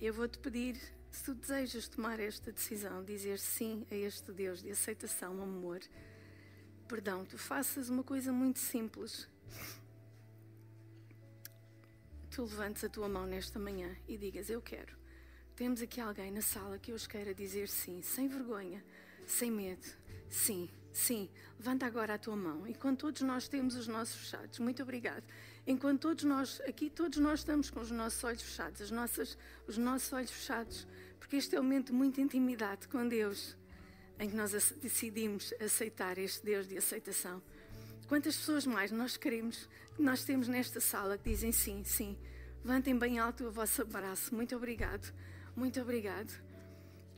Eu 0.00 0.14
vou-te 0.14 0.38
pedir, 0.38 0.80
se 1.10 1.24
tu 1.24 1.34
desejas 1.34 1.88
tomar 1.88 2.20
esta 2.20 2.52
decisão, 2.52 3.02
dizer 3.02 3.40
sim 3.40 3.84
a 3.90 3.94
este 3.96 4.30
Deus 4.30 4.62
de 4.62 4.70
aceitação, 4.70 5.42
amor, 5.42 5.80
perdão, 6.86 7.24
tu 7.24 7.36
faças 7.36 7.88
uma 7.88 8.04
coisa 8.04 8.32
muito 8.32 8.60
simples. 8.60 9.28
Tu 12.30 12.42
levantes 12.42 12.84
a 12.84 12.88
tua 12.88 13.08
mão 13.08 13.26
nesta 13.26 13.58
manhã 13.58 13.96
e 14.06 14.16
digas: 14.16 14.48
Eu 14.48 14.62
quero. 14.62 14.96
Temos 15.56 15.82
aqui 15.82 16.00
alguém 16.00 16.30
na 16.30 16.40
sala 16.40 16.78
que 16.78 16.92
hoje 16.92 17.08
queira 17.08 17.34
dizer 17.34 17.68
sim, 17.68 18.00
sem 18.00 18.28
vergonha, 18.28 18.80
sem 19.26 19.50
medo. 19.50 19.88
Sim, 20.30 20.70
Sim, 20.92 21.28
levanta 21.58 21.86
agora 21.86 22.14
a 22.14 22.18
tua 22.18 22.36
mão. 22.36 22.66
Enquanto 22.66 23.00
todos 23.00 23.22
nós 23.22 23.48
temos 23.48 23.74
os 23.76 23.86
nossos 23.86 24.14
fechados, 24.14 24.58
muito 24.58 24.82
obrigado. 24.82 25.24
Enquanto 25.66 26.00
todos 26.00 26.24
nós, 26.24 26.60
aqui 26.66 26.90
todos 26.90 27.18
nós 27.18 27.40
estamos 27.40 27.70
com 27.70 27.80
os 27.80 27.90
nossos 27.90 28.22
olhos 28.22 28.42
fechados, 28.42 28.82
as 28.82 28.90
nossas, 28.90 29.38
os 29.66 29.78
nossos 29.78 30.12
olhos 30.12 30.30
fechados, 30.30 30.86
porque 31.18 31.36
este 31.36 31.56
é 31.56 31.60
um 31.60 31.62
momento 31.62 31.86
de 31.86 31.92
muita 31.92 32.20
intimidade 32.20 32.88
com 32.88 33.08
Deus, 33.08 33.56
em 34.18 34.28
que 34.28 34.36
nós 34.36 34.52
decidimos 34.82 35.54
aceitar 35.60 36.18
este 36.18 36.44
Deus 36.44 36.66
de 36.66 36.76
aceitação. 36.76 37.42
Quantas 38.06 38.36
pessoas 38.36 38.66
mais 38.66 38.90
nós 38.90 39.16
queremos, 39.16 39.68
nós 39.98 40.24
temos 40.24 40.48
nesta 40.48 40.80
sala 40.80 41.16
que 41.16 41.30
dizem 41.30 41.52
sim, 41.52 41.82
sim. 41.84 42.18
Levantem 42.62 42.98
bem 42.98 43.18
alto 43.18 43.44
o 43.44 43.50
vosso 43.50 43.82
abraço. 43.82 44.34
Muito 44.34 44.54
obrigado. 44.54 45.12
Muito 45.56 45.80
obrigado. 45.80 46.51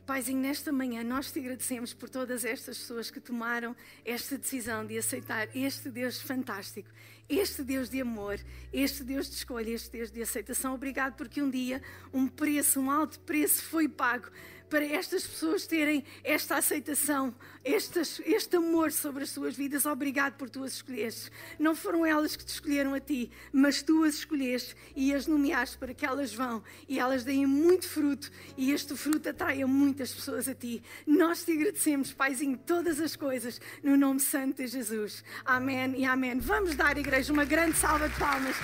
Paizinho, 0.05 0.39
nesta 0.39 0.71
manhã 0.71 1.03
nós 1.03 1.31
te 1.31 1.39
agradecemos 1.39 1.91
por 1.91 2.07
todas 2.07 2.45
estas 2.45 2.77
pessoas 2.77 3.09
que 3.09 3.19
tomaram 3.19 3.75
esta 4.05 4.37
decisão 4.37 4.85
de 4.85 4.99
aceitar 4.99 5.49
este 5.55 5.89
Deus 5.89 6.21
fantástico, 6.21 6.87
este 7.27 7.63
Deus 7.63 7.89
de 7.89 8.01
amor, 8.01 8.39
este 8.71 9.03
Deus 9.03 9.27
de 9.27 9.35
escolha, 9.35 9.71
este 9.71 9.89
Deus 9.89 10.11
de 10.11 10.21
aceitação. 10.21 10.75
Obrigado 10.75 11.15
porque 11.15 11.41
um 11.41 11.49
dia 11.49 11.81
um 12.13 12.27
preço, 12.27 12.79
um 12.79 12.91
alto 12.91 13.19
preço 13.21 13.63
foi 13.63 13.89
pago 13.89 14.29
para 14.69 14.85
estas 14.85 15.25
pessoas 15.25 15.65
terem 15.65 16.03
esta 16.23 16.57
aceitação, 16.57 17.33
este, 17.63 17.99
este 18.25 18.55
amor 18.55 18.91
sobre 18.91 19.23
as 19.23 19.29
suas 19.29 19.55
vidas. 19.55 19.85
Obrigado 19.85 20.33
por 20.33 20.49
tu 20.49 20.63
as 20.63 20.73
escolheste. 20.73 21.31
Não 21.59 21.75
foram 21.75 22.05
elas 22.05 22.35
que 22.35 22.45
te 22.45 22.49
escolheram 22.49 22.93
a 22.93 22.99
ti, 22.99 23.31
mas 23.51 23.81
tu 23.81 24.03
as 24.03 24.15
escolheste 24.15 24.75
e 24.95 25.13
as 25.13 25.27
nomeaste 25.27 25.77
para 25.77 25.93
que 25.93 26.05
elas 26.05 26.33
vão 26.33 26.63
e 26.87 26.99
elas 26.99 27.23
deem 27.23 27.45
muito 27.45 27.87
fruto 27.87 28.31
e 28.57 28.71
este 28.71 28.95
fruto 28.95 29.29
atraia 29.29 29.65
muitas 29.67 30.13
pessoas 30.13 30.47
a 30.47 30.53
ti. 30.53 30.83
Nós 31.05 31.43
te 31.43 31.51
agradecemos, 31.51 32.13
Paizinho, 32.13 32.57
todas 32.57 32.99
as 32.99 33.15
coisas 33.15 33.59
no 33.83 33.97
nome 33.97 34.19
santo 34.19 34.57
de 34.57 34.67
Jesus. 34.67 35.23
Amém 35.43 35.95
e 35.97 36.05
amém. 36.05 36.39
Vamos 36.39 36.75
dar, 36.75 36.97
igreja, 36.97 37.31
uma 37.33 37.45
grande 37.45 37.77
salva 37.77 38.09
de 38.09 38.17
palmas 38.17 38.55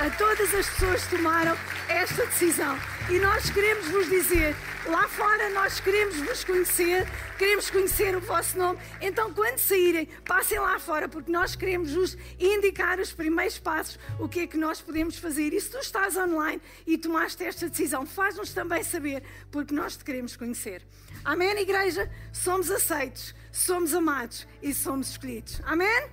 a 0.00 0.10
todas 0.16 0.54
as 0.54 0.68
pessoas 0.70 1.04
que 1.04 1.16
tomaram 1.16 1.56
esta 1.88 2.26
decisão. 2.26 2.76
E 3.10 3.18
nós 3.18 3.50
queremos 3.50 3.88
vos 3.88 4.08
dizer, 4.08 4.54
lá 4.86 5.06
fora 5.08 5.41
nós 5.50 5.80
queremos 5.80 6.16
vos 6.16 6.44
conhecer, 6.44 7.06
queremos 7.38 7.70
conhecer 7.70 8.16
o 8.16 8.20
vosso 8.20 8.56
nome. 8.58 8.78
Então, 9.00 9.32
quando 9.32 9.58
saírem, 9.58 10.06
passem 10.24 10.58
lá 10.58 10.78
fora, 10.78 11.08
porque 11.08 11.30
nós 11.30 11.56
queremos 11.56 11.92
vos 11.92 12.16
indicar 12.38 12.98
os 12.98 13.12
primeiros 13.12 13.58
passos, 13.58 13.98
o 14.18 14.28
que 14.28 14.40
é 14.40 14.46
que 14.46 14.56
nós 14.56 14.80
podemos 14.80 15.18
fazer. 15.18 15.52
E 15.52 15.60
se 15.60 15.70
tu 15.70 15.78
estás 15.78 16.16
online 16.16 16.60
e 16.86 16.96
tomaste 16.98 17.44
esta 17.44 17.68
decisão, 17.68 18.06
faz-nos 18.06 18.52
também 18.52 18.82
saber, 18.82 19.22
porque 19.50 19.74
nós 19.74 19.96
te 19.96 20.04
queremos 20.04 20.36
conhecer. 20.36 20.82
Amém, 21.24 21.58
igreja? 21.58 22.10
Somos 22.32 22.70
aceitos, 22.70 23.34
somos 23.52 23.94
amados 23.94 24.46
e 24.62 24.74
somos 24.74 25.10
escolhidos. 25.10 25.60
Amém? 25.64 26.08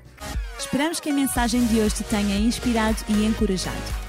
Esperamos 0.58 1.00
que 1.00 1.10
a 1.10 1.14
mensagem 1.14 1.66
de 1.68 1.80
hoje 1.80 1.96
te 1.96 2.04
tenha 2.04 2.38
inspirado 2.38 2.98
e 3.08 3.26
encorajado. 3.26 4.09